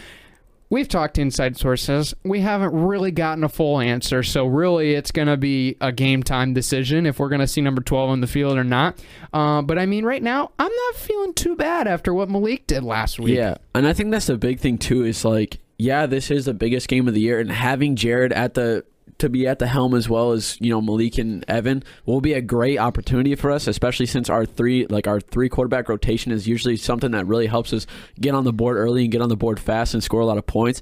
We've 0.71 0.87
talked 0.87 1.15
to 1.15 1.21
inside 1.21 1.57
sources. 1.57 2.13
We 2.23 2.41
haven't 2.41 2.73
really 2.73 3.09
gotten 3.09 3.43
a 3.43 3.49
full 3.49 3.79
answer. 3.79 4.21
So, 4.21 4.45
really, 4.45 4.93
it's 4.93 5.11
going 5.11 5.27
to 5.27 5.37
be 5.37 5.75
a 5.81 5.91
game 5.91 6.21
time 6.21 6.53
decision 6.53 7.07
if 7.07 7.19
we're 7.19 7.29
going 7.29 7.41
to 7.41 7.47
see 7.47 7.61
number 7.61 7.81
12 7.81 8.09
on 8.09 8.21
the 8.21 8.27
field 8.27 8.57
or 8.57 8.63
not. 8.63 9.03
Uh, 9.33 9.63
but 9.63 9.79
I 9.79 9.87
mean, 9.87 10.05
right 10.05 10.21
now, 10.21 10.51
I'm 10.59 10.71
not 10.71 10.95
feeling 10.95 11.33
too 11.33 11.55
bad 11.55 11.87
after 11.87 12.13
what 12.13 12.29
Mylik 12.29 12.67
did 12.67 12.83
last 12.83 13.19
week. 13.19 13.35
Yeah, 13.35 13.55
and 13.73 13.87
I 13.87 13.93
think 13.93 14.11
that's 14.11 14.27
the 14.27 14.37
big 14.37 14.59
thing 14.59 14.77
too. 14.77 15.03
Is 15.03 15.25
like, 15.25 15.57
yeah, 15.79 16.05
this 16.05 16.29
is 16.29 16.45
the 16.45 16.53
biggest 16.53 16.87
game 16.87 17.07
of 17.07 17.15
the 17.15 17.21
year, 17.21 17.39
and 17.39 17.51
having 17.51 17.95
Jared 17.95 18.31
at 18.33 18.53
the 18.53 18.85
to 19.19 19.29
be 19.29 19.47
at 19.47 19.59
the 19.59 19.67
helm 19.67 19.93
as 19.93 20.09
well 20.09 20.31
as 20.31 20.57
you 20.59 20.69
know 20.69 20.81
Mylik 20.81 21.17
and 21.19 21.45
Evan 21.47 21.83
will 22.05 22.21
be 22.21 22.33
a 22.33 22.41
great 22.41 22.77
opportunity 22.77 23.35
for 23.35 23.51
us, 23.51 23.67
especially 23.67 24.05
since 24.05 24.29
our 24.29 24.45
three 24.45 24.85
like 24.87 25.07
our 25.07 25.19
three 25.19 25.49
quarterback 25.49 25.89
rotation 25.89 26.31
is 26.31 26.47
usually 26.47 26.75
something 26.77 27.11
that 27.11 27.27
really 27.27 27.47
helps 27.47 27.71
us 27.73 27.85
get 28.19 28.33
on 28.33 28.43
the 28.43 28.53
board 28.53 28.77
early 28.77 29.03
and 29.03 29.11
get 29.11 29.21
on 29.21 29.29
the 29.29 29.37
board 29.37 29.59
fast 29.59 29.93
and 29.93 30.03
score 30.03 30.21
a 30.21 30.25
lot 30.25 30.37
of 30.37 30.45
points. 30.45 30.81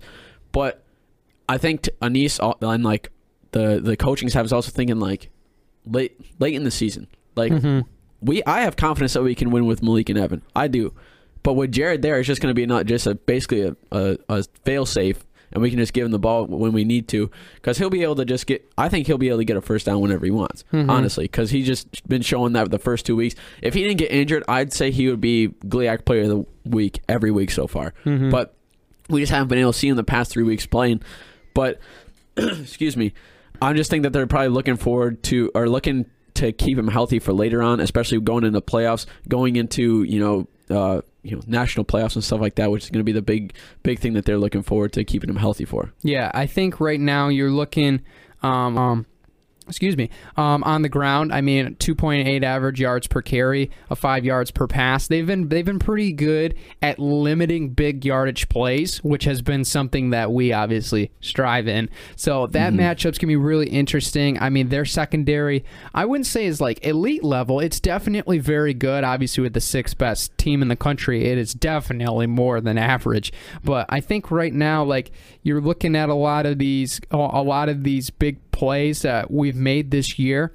But 0.51 0.83
I 1.49 1.57
think 1.57 1.89
uh, 2.01 2.05
and 2.61 2.83
like 2.83 3.11
the 3.51 3.79
the 3.81 3.97
coaching 3.97 4.29
staff 4.29 4.45
is 4.45 4.53
also 4.53 4.71
thinking 4.71 4.99
like 4.99 5.29
late 5.85 6.19
late 6.39 6.53
in 6.53 6.63
the 6.63 6.71
season, 6.71 7.07
like 7.35 7.51
we 8.21 8.43
I 8.45 8.61
have 8.61 8.75
confidence 8.75 9.13
that 9.13 9.23
we 9.23 9.35
can 9.35 9.51
win 9.51 9.65
with 9.65 9.81
Mylik 9.81 10.09
and 10.09 10.17
Evan. 10.17 10.41
I 10.55 10.67
do. 10.67 10.93
But 11.43 11.53
with 11.53 11.71
Jared 11.71 12.01
there, 12.01 12.19
it's 12.19 12.27
just 12.27 12.41
going 12.41 12.49
to 12.49 12.55
be 12.55 12.65
not 12.65 12.87
just 12.87 13.07
a 13.07 13.15
basically 13.15 13.61
a, 13.61 13.75
a, 13.91 14.17
a 14.27 14.43
fail 14.65 14.85
safe, 14.85 15.23
and 15.51 15.61
we 15.61 15.69
can 15.69 15.79
just 15.79 15.93
give 15.93 16.05
him 16.05 16.11
the 16.11 16.19
ball 16.19 16.45
when 16.45 16.73
we 16.73 16.83
need 16.83 17.07
to, 17.09 17.31
because 17.55 17.77
he'll 17.77 17.89
be 17.89 18.03
able 18.03 18.15
to 18.15 18.25
just 18.25 18.47
get. 18.47 18.69
I 18.77 18.89
think 18.89 19.07
he'll 19.07 19.17
be 19.17 19.29
able 19.29 19.39
to 19.39 19.45
get 19.45 19.57
a 19.57 19.61
first 19.61 19.85
down 19.85 20.01
whenever 20.01 20.25
he 20.25 20.31
wants, 20.31 20.63
honestly, 20.89 21.25
because 21.25 21.51
he's 21.51 21.65
just 21.65 22.07
been 22.07 22.21
showing 22.21 22.53
that 22.53 22.69
the 22.71 22.79
first 22.79 23.05
two 23.05 23.15
weeks. 23.15 23.35
If 23.61 23.73
he 23.73 23.83
didn't 23.83 23.97
get 23.97 24.11
injured, 24.11 24.43
I'd 24.47 24.73
say 24.73 24.91
he 24.91 25.07
would 25.07 25.21
be 25.21 25.49
GLIAC 25.65 26.05
Player 26.05 26.23
of 26.23 26.29
the 26.29 26.45
Week 26.69 26.99
every 27.07 27.31
week 27.31 27.51
so 27.51 27.67
far. 27.67 27.93
But 28.29 28.53
we 29.09 29.21
just 29.21 29.31
haven't 29.31 29.47
been 29.47 29.59
able 29.59 29.73
to 29.73 29.79
see 29.79 29.87
him 29.87 29.95
the 29.95 30.03
past 30.03 30.31
three 30.31 30.43
weeks 30.43 30.65
playing. 30.65 31.01
But 31.53 31.79
excuse 32.37 32.97
me, 32.97 33.13
I 33.61 33.73
just 33.73 33.89
think 33.89 34.03
that 34.03 34.13
they're 34.13 34.27
probably 34.27 34.49
looking 34.49 34.75
forward 34.77 35.23
to 35.23 35.51
or 35.55 35.69
looking 35.69 36.05
to 36.35 36.51
keep 36.51 36.77
him 36.77 36.87
healthy 36.87 37.19
for 37.19 37.33
later 37.33 37.63
on, 37.63 37.79
especially 37.79 38.19
going 38.19 38.43
into 38.43 38.61
playoffs, 38.61 39.05
going 39.27 39.55
into 39.55 40.03
you 40.03 40.19
know 40.19 40.47
uh, 40.69 41.01
you 41.27 41.35
know 41.35 41.41
national 41.47 41.85
playoffs 41.85 42.15
and 42.15 42.23
stuff 42.23 42.39
like 42.39 42.55
that, 42.55 42.71
which 42.71 42.85
is 42.85 42.89
going 42.89 43.01
to 43.01 43.03
be 43.03 43.11
the 43.11 43.21
big 43.21 43.53
big 43.83 43.99
thing 43.99 44.13
that 44.13 44.25
they're 44.25 44.37
looking 44.37 44.63
forward 44.63 44.93
to 44.93 45.03
keeping 45.03 45.29
him 45.29 45.35
healthy 45.35 45.65
for. 45.65 45.93
Yeah, 46.03 46.31
I 46.33 46.45
think 46.45 46.79
right 46.79 46.99
now 46.99 47.27
you're 47.27 47.51
looking, 47.51 48.01
um, 48.41 48.77
um, 48.77 49.05
excuse 49.67 49.97
me, 49.97 50.09
um, 50.35 50.63
on 50.63 50.81
the 50.81 50.89
ground. 50.89 51.33
I 51.33 51.41
mean, 51.41 51.75
2.8 51.75 52.43
average 52.43 52.79
yards 52.79 53.07
per 53.07 53.21
carry, 53.21 53.71
a 53.89 53.95
five 53.95 54.25
yards 54.25 54.51
per 54.51 54.67
pass. 54.67 55.07
They've 55.07 55.25
been 55.25 55.49
they've 55.49 55.65
been 55.65 55.79
pretty 55.79 56.11
good 56.13 56.55
at 56.81 56.99
limiting 56.99 57.69
big 57.69 58.05
yardage 58.05 58.49
plays, 58.49 59.03
which 59.03 59.25
has 59.25 59.41
been 59.41 59.65
something 59.65 60.11
that 60.11 60.31
we 60.31 60.53
obviously 60.53 61.11
strive 61.21 61.67
in. 61.67 61.89
So 62.15 62.47
that 62.47 62.73
matchup's 62.73 63.17
gonna 63.17 63.29
be 63.29 63.35
really 63.35 63.69
interesting. 63.69 64.39
I 64.39 64.49
mean, 64.49 64.69
their 64.69 64.85
secondary, 64.85 65.63
I 65.93 66.05
wouldn't 66.05 66.27
say 66.27 66.45
is 66.45 66.61
like 66.61 66.85
elite 66.85 67.23
level. 67.23 67.59
It's 67.59 67.79
definitely 67.79 68.39
very 68.39 68.73
good. 68.73 69.03
Obviously, 69.03 69.43
with 69.43 69.53
the 69.53 69.61
sixth 69.61 69.97
best 69.97 70.37
team 70.37 70.61
in 70.61 70.67
the 70.67 70.75
country, 70.75 71.25
it 71.25 71.37
is 71.37 71.53
definitely 71.53 72.27
more 72.27 72.61
than 72.61 72.77
average. 72.77 73.33
But 73.63 73.85
I 73.89 73.99
think 73.99 74.31
right 74.31 74.53
now, 74.53 74.83
like 74.83 75.11
you're 75.43 75.61
looking 75.61 75.95
at 75.95 76.09
a 76.09 76.13
lot 76.13 76.45
of 76.45 76.59
these, 76.59 76.99
a 77.11 77.17
lot 77.17 77.69
of 77.69 77.83
these 77.83 78.09
big 78.09 78.46
plays 78.57 79.03
that 79.03 79.29
we've 79.29 79.55
made 79.55 79.91
this 79.91 80.17
year, 80.17 80.51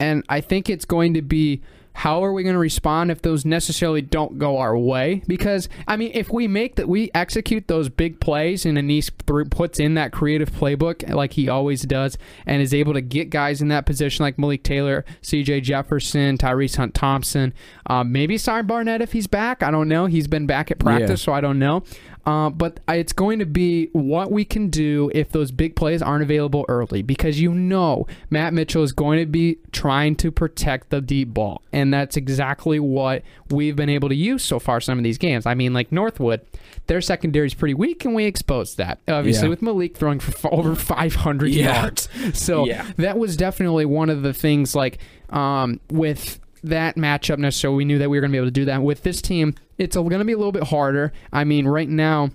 and 0.00 0.24
I 0.28 0.40
think 0.40 0.70
it's 0.70 0.86
going 0.86 1.12
to 1.14 1.22
be 1.22 1.60
how 1.94 2.24
are 2.24 2.32
we 2.32 2.42
going 2.42 2.54
to 2.54 2.58
respond 2.58 3.10
if 3.10 3.22
those 3.22 3.44
necessarily 3.44 4.02
don't 4.02 4.38
go 4.38 4.58
our 4.58 4.76
way? 4.76 5.22
Because 5.26 5.68
I 5.86 5.96
mean, 5.96 6.10
if 6.14 6.30
we 6.32 6.48
make 6.48 6.76
that, 6.76 6.88
we 6.88 7.10
execute 7.14 7.68
those 7.68 7.88
big 7.88 8.18
plays, 8.20 8.64
and 8.64 8.78
Annese 8.78 9.10
puts 9.50 9.78
in 9.78 9.94
that 9.94 10.12
creative 10.12 10.50
playbook 10.50 11.08
like 11.12 11.34
he 11.34 11.48
always 11.48 11.82
does, 11.82 12.16
and 12.46 12.62
is 12.62 12.72
able 12.74 12.94
to 12.94 13.00
get 13.00 13.30
guys 13.30 13.60
in 13.60 13.68
that 13.68 13.86
position 13.86 14.24
like 14.24 14.38
Malik 14.38 14.62
Taylor, 14.62 15.04
C.J. 15.20 15.60
Jefferson, 15.62 16.38
Tyrese 16.38 16.76
Hunt 16.76 16.94
Thompson, 16.94 17.52
um, 17.86 18.10
maybe 18.12 18.38
Cy 18.38 18.62
Barnett 18.62 19.02
if 19.02 19.12
he's 19.12 19.26
back. 19.26 19.62
I 19.62 19.70
don't 19.70 19.88
know. 19.88 20.06
He's 20.06 20.26
been 20.28 20.46
back 20.46 20.70
at 20.70 20.78
practice, 20.78 21.20
Yeah. 21.22 21.24
so 21.26 21.32
I 21.32 21.40
don't 21.40 21.58
know. 21.58 21.82
Uh, 22.24 22.48
but 22.50 22.78
it's 22.88 23.12
going 23.12 23.40
to 23.40 23.44
be 23.46 23.86
what 23.92 24.30
we 24.30 24.44
can 24.44 24.68
do 24.68 25.10
if 25.12 25.30
those 25.32 25.50
big 25.50 25.74
plays 25.74 26.00
aren't 26.00 26.22
available 26.22 26.64
early 26.68 27.02
because 27.02 27.40
you 27.40 27.52
know 27.52 28.06
Matt 28.30 28.54
Mitchell 28.54 28.84
is 28.84 28.92
going 28.92 29.18
to 29.18 29.26
be 29.26 29.58
trying 29.72 30.14
to 30.16 30.30
protect 30.30 30.90
the 30.90 31.00
deep 31.00 31.34
ball. 31.34 31.62
And 31.72 31.81
that's 31.90 32.16
exactly 32.18 32.78
what 32.78 33.22
we've 33.50 33.74
been 33.76 33.88
able 33.88 34.10
to 34.10 34.14
use 34.14 34.44
so 34.44 34.58
far 34.58 34.80
some 34.80 34.98
of 34.98 35.04
these 35.04 35.16
games. 35.16 35.46
I 35.46 35.54
mean, 35.54 35.72
like 35.72 35.90
Northwood, 35.90 36.42
their 36.88 37.00
secondary 37.00 37.46
is 37.46 37.54
pretty 37.54 37.72
weak, 37.74 38.04
and 38.04 38.14
we 38.14 38.24
exposed 38.24 38.76
that. 38.76 38.98
Obviously, 39.08 39.44
Yeah. 39.46 39.50
with 39.50 39.60
Mylik 39.62 39.94
throwing 39.94 40.20
for 40.20 40.32
f- 40.32 40.52
over 40.52 40.74
500 40.74 41.50
Yeah. 41.50 41.80
yards. 41.82 42.08
So 42.34 42.66
Yeah. 42.66 42.84
that 42.98 43.18
was 43.18 43.36
definitely 43.36 43.86
one 43.86 44.10
of 44.10 44.22
the 44.22 44.34
things 44.34 44.74
like 44.74 44.98
um, 45.30 45.80
with 45.90 46.38
that 46.64 46.96
matchup 46.96 47.38
necessarily 47.38 47.78
we 47.78 47.84
knew 47.84 47.98
that 47.98 48.08
we 48.10 48.16
were 48.16 48.20
going 48.20 48.30
to 48.30 48.34
be 48.34 48.38
able 48.38 48.46
to 48.46 48.50
do 48.52 48.66
that 48.66 48.82
with 48.84 49.02
this 49.02 49.20
team 49.20 49.52
it's 49.78 49.96
going 49.96 50.10
to 50.10 50.24
be 50.24 50.32
a 50.32 50.36
little 50.36 50.52
bit 50.52 50.62
harder 50.62 51.12
i 51.32 51.42
mean 51.42 51.66
right 51.66 51.88
now 51.88 52.30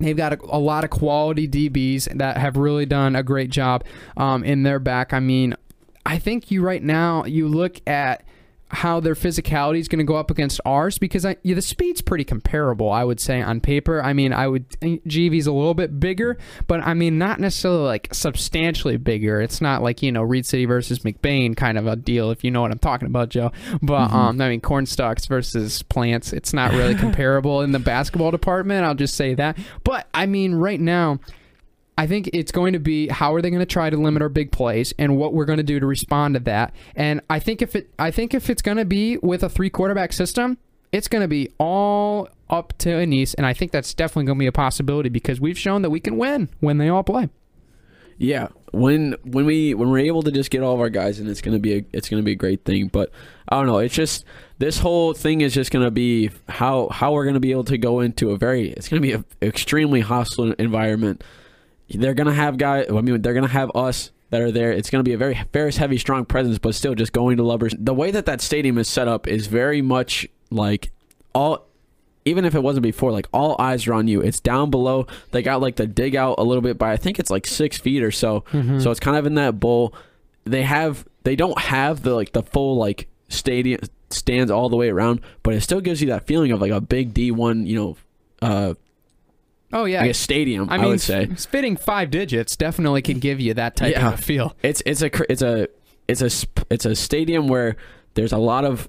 They've 0.00 0.16
got 0.16 0.32
a, 0.34 0.38
a 0.50 0.58
lot 0.58 0.82
of 0.84 0.90
quality 0.90 1.46
DBs 1.48 2.18
that 2.18 2.36
have 2.36 2.56
really 2.56 2.84
done 2.84 3.14
a 3.14 3.22
great 3.22 3.48
job 3.48 3.84
um, 4.16 4.42
in 4.42 4.64
their 4.64 4.80
back. 4.80 5.12
I 5.12 5.20
mean, 5.20 5.54
I 6.04 6.18
think 6.18 6.50
you 6.50 6.62
right 6.62 6.82
now 6.82 7.24
you 7.24 7.46
look 7.46 7.80
at 7.86 8.24
how 8.74 9.00
their 9.00 9.14
physicality 9.14 9.78
is 9.78 9.88
going 9.88 10.00
to 10.00 10.04
go 10.04 10.16
up 10.16 10.30
against 10.30 10.60
ours 10.64 10.98
because 10.98 11.24
I, 11.24 11.36
yeah, 11.42 11.54
the 11.54 11.62
speed's 11.62 12.02
pretty 12.02 12.24
comparable, 12.24 12.90
I 12.90 13.04
would 13.04 13.20
say, 13.20 13.40
on 13.40 13.60
paper. 13.60 14.02
I 14.02 14.12
mean, 14.12 14.32
I 14.32 14.48
would 14.48 14.68
GV's 14.80 15.46
a 15.46 15.52
little 15.52 15.74
bit 15.74 16.00
bigger, 16.00 16.36
but 16.66 16.80
I 16.80 16.94
mean, 16.94 17.16
not 17.16 17.40
necessarily 17.40 17.84
like 17.84 18.08
substantially 18.12 18.96
bigger. 18.96 19.40
It's 19.40 19.60
not 19.60 19.82
like 19.82 20.02
you 20.02 20.12
know 20.12 20.22
Reed 20.22 20.44
City 20.44 20.64
versus 20.64 21.00
McBain 21.00 21.56
kind 21.56 21.78
of 21.78 21.86
a 21.86 21.96
deal, 21.96 22.30
if 22.30 22.44
you 22.44 22.50
know 22.50 22.62
what 22.62 22.72
I'm 22.72 22.78
talking 22.78 23.06
about, 23.06 23.28
Joe. 23.28 23.52
But 23.80 24.10
um, 24.12 24.40
I 24.40 24.48
mean, 24.48 24.60
corn 24.60 24.86
stalks 24.86 25.26
versus 25.26 25.82
plants, 25.82 26.32
it's 26.32 26.52
not 26.52 26.72
really 26.72 26.94
comparable 26.96 27.62
in 27.62 27.72
the 27.72 27.78
basketball 27.78 28.30
department. 28.30 28.84
I'll 28.84 28.94
just 28.94 29.14
say 29.14 29.34
that. 29.34 29.56
But 29.84 30.08
I 30.12 30.26
mean, 30.26 30.54
right 30.54 30.80
now. 30.80 31.20
I 31.96 32.06
think 32.06 32.30
it's 32.32 32.50
going 32.50 32.72
to 32.72 32.78
be 32.78 33.08
how 33.08 33.34
are 33.34 33.40
they 33.40 33.50
going 33.50 33.60
to 33.60 33.66
try 33.66 33.88
to 33.88 33.96
limit 33.96 34.22
our 34.22 34.28
big 34.28 34.50
plays 34.50 34.92
and 34.98 35.16
what 35.16 35.32
we're 35.32 35.44
going 35.44 35.58
to 35.58 35.62
do 35.62 35.78
to 35.78 35.86
respond 35.86 36.34
to 36.34 36.40
that. 36.40 36.74
And 36.96 37.20
I 37.30 37.38
think 37.38 37.62
if 37.62 37.76
it 37.76 37.90
I 37.98 38.10
think 38.10 38.34
if 38.34 38.50
it's 38.50 38.62
going 38.62 38.78
to 38.78 38.84
be 38.84 39.18
with 39.18 39.42
a 39.42 39.48
three 39.48 39.70
quarterback 39.70 40.12
system, 40.12 40.58
it's 40.92 41.08
going 41.08 41.22
to 41.22 41.28
be 41.28 41.50
all 41.58 42.28
up 42.50 42.76
to 42.78 42.88
Annese 42.88 43.34
and 43.36 43.46
I 43.46 43.52
think 43.52 43.72
that's 43.72 43.94
definitely 43.94 44.24
going 44.26 44.38
to 44.38 44.42
be 44.42 44.46
a 44.46 44.52
possibility 44.52 45.08
because 45.08 45.40
we've 45.40 45.58
shown 45.58 45.82
that 45.82 45.90
we 45.90 46.00
can 46.00 46.18
win 46.18 46.48
when 46.60 46.78
they 46.78 46.88
all 46.88 47.04
play. 47.04 47.28
Yeah, 48.18 48.48
when 48.72 49.16
when 49.24 49.44
we 49.44 49.74
when 49.74 49.90
we're 49.90 49.98
able 49.98 50.22
to 50.22 50.30
just 50.30 50.50
get 50.50 50.62
all 50.62 50.74
of 50.74 50.80
our 50.80 50.88
guys 50.90 51.18
in, 51.18 51.28
it's 51.28 51.40
gonna 51.40 51.58
be 51.58 51.78
a 51.78 51.84
it's 51.92 52.08
gonna 52.08 52.22
be 52.22 52.32
a 52.32 52.36
great 52.36 52.64
thing. 52.64 52.88
But 52.88 53.10
I 53.48 53.56
don't 53.56 53.66
know. 53.66 53.78
It's 53.78 53.94
just 53.94 54.24
this 54.58 54.78
whole 54.78 55.14
thing 55.14 55.40
is 55.40 55.52
just 55.52 55.70
gonna 55.70 55.90
be 55.90 56.30
how 56.48 56.88
how 56.90 57.12
we're 57.12 57.24
gonna 57.24 57.40
be 57.40 57.50
able 57.50 57.64
to 57.64 57.78
go 57.78 58.00
into 58.00 58.30
a 58.30 58.36
very 58.36 58.70
it's 58.70 58.88
gonna 58.88 59.02
be 59.02 59.12
an 59.12 59.24
extremely 59.42 60.00
hostile 60.00 60.52
environment. 60.52 61.24
They're 61.88 62.14
gonna 62.14 62.32
have 62.34 62.56
guys. 62.58 62.86
I 62.90 63.00
mean, 63.00 63.20
they're 63.22 63.34
gonna 63.34 63.48
have 63.48 63.70
us 63.74 64.10
that 64.30 64.40
are 64.40 64.50
there. 64.50 64.72
It's 64.72 64.90
gonna 64.90 65.04
be 65.04 65.12
a 65.12 65.18
very 65.18 65.38
very 65.52 65.72
heavy, 65.72 65.98
strong 65.98 66.24
presence, 66.24 66.58
but 66.58 66.74
still 66.74 66.94
just 66.94 67.12
going 67.12 67.36
to 67.36 67.42
Lubbers. 67.42 67.74
The 67.78 67.94
way 67.94 68.10
that 68.10 68.26
that 68.26 68.40
stadium 68.40 68.78
is 68.78 68.88
set 68.88 69.06
up 69.08 69.26
is 69.26 69.46
very 69.46 69.82
much 69.82 70.26
like 70.50 70.90
all 71.34 71.66
even 72.24 72.46
if 72.46 72.54
it 72.54 72.62
wasn't 72.62 72.82
before, 72.82 73.12
like 73.12 73.28
all 73.34 73.54
eyes 73.58 73.86
are 73.86 73.92
on 73.92 74.08
you. 74.08 74.22
It's 74.22 74.40
down 74.40 74.70
below. 74.70 75.06
They 75.32 75.42
got 75.42 75.60
like 75.60 75.76
the 75.76 75.86
dig 75.86 76.16
out 76.16 76.36
a 76.38 76.42
little 76.42 76.62
bit 76.62 76.78
by 76.78 76.92
I 76.92 76.96
think 76.96 77.18
it's 77.18 77.30
like 77.30 77.46
six 77.46 77.76
feet 77.76 78.02
or 78.02 78.10
so. 78.10 78.44
So 78.80 78.90
it's 78.90 79.00
kind 79.00 79.16
of 79.16 79.26
in 79.26 79.34
that 79.34 79.60
bowl. 79.60 79.94
They 80.44 80.62
have 80.62 81.06
they 81.24 81.36
don't 81.36 81.58
have 81.58 82.02
the 82.02 82.14
like 82.14 82.32
the 82.32 82.42
full 82.42 82.76
like 82.76 83.08
stadium 83.28 83.80
stands 84.10 84.50
all 84.50 84.68
the 84.70 84.76
way 84.76 84.88
around, 84.88 85.20
but 85.42 85.52
it 85.54 85.60
still 85.60 85.80
gives 85.82 86.00
you 86.00 86.08
that 86.08 86.26
feeling 86.26 86.50
of 86.52 86.60
like 86.62 86.70
a 86.70 86.80
big 86.80 87.12
D 87.12 87.30
one, 87.30 87.66
you 87.66 87.76
know, 87.76 87.96
uh 88.40 88.74
Oh 89.72 89.84
yeah. 89.86 90.02
like 90.02 90.10
a 90.10 90.14
stadium. 90.14 90.68
I, 90.70 90.74
I 90.74 90.78
mean, 90.78 90.88
would 90.90 91.00
say 91.00 91.26
fitting 91.26 91.76
five 91.76 92.10
digits 92.10 92.56
definitely 92.56 93.02
can 93.02 93.18
give 93.18 93.40
you 93.40 93.54
that 93.54 93.76
type 93.76 93.92
Yeah. 93.92 94.12
of 94.12 94.20
feel. 94.20 94.54
it's 94.62 94.82
it's 94.86 95.02
a 95.02 95.10
it's 95.32 95.42
a 95.42 95.68
it's 96.08 96.22
a 96.22 96.30
it's 96.70 96.84
a 96.84 96.94
stadium 96.94 97.48
where 97.48 97.76
there's 98.14 98.32
a 98.32 98.38
lot 98.38 98.64
of 98.64 98.88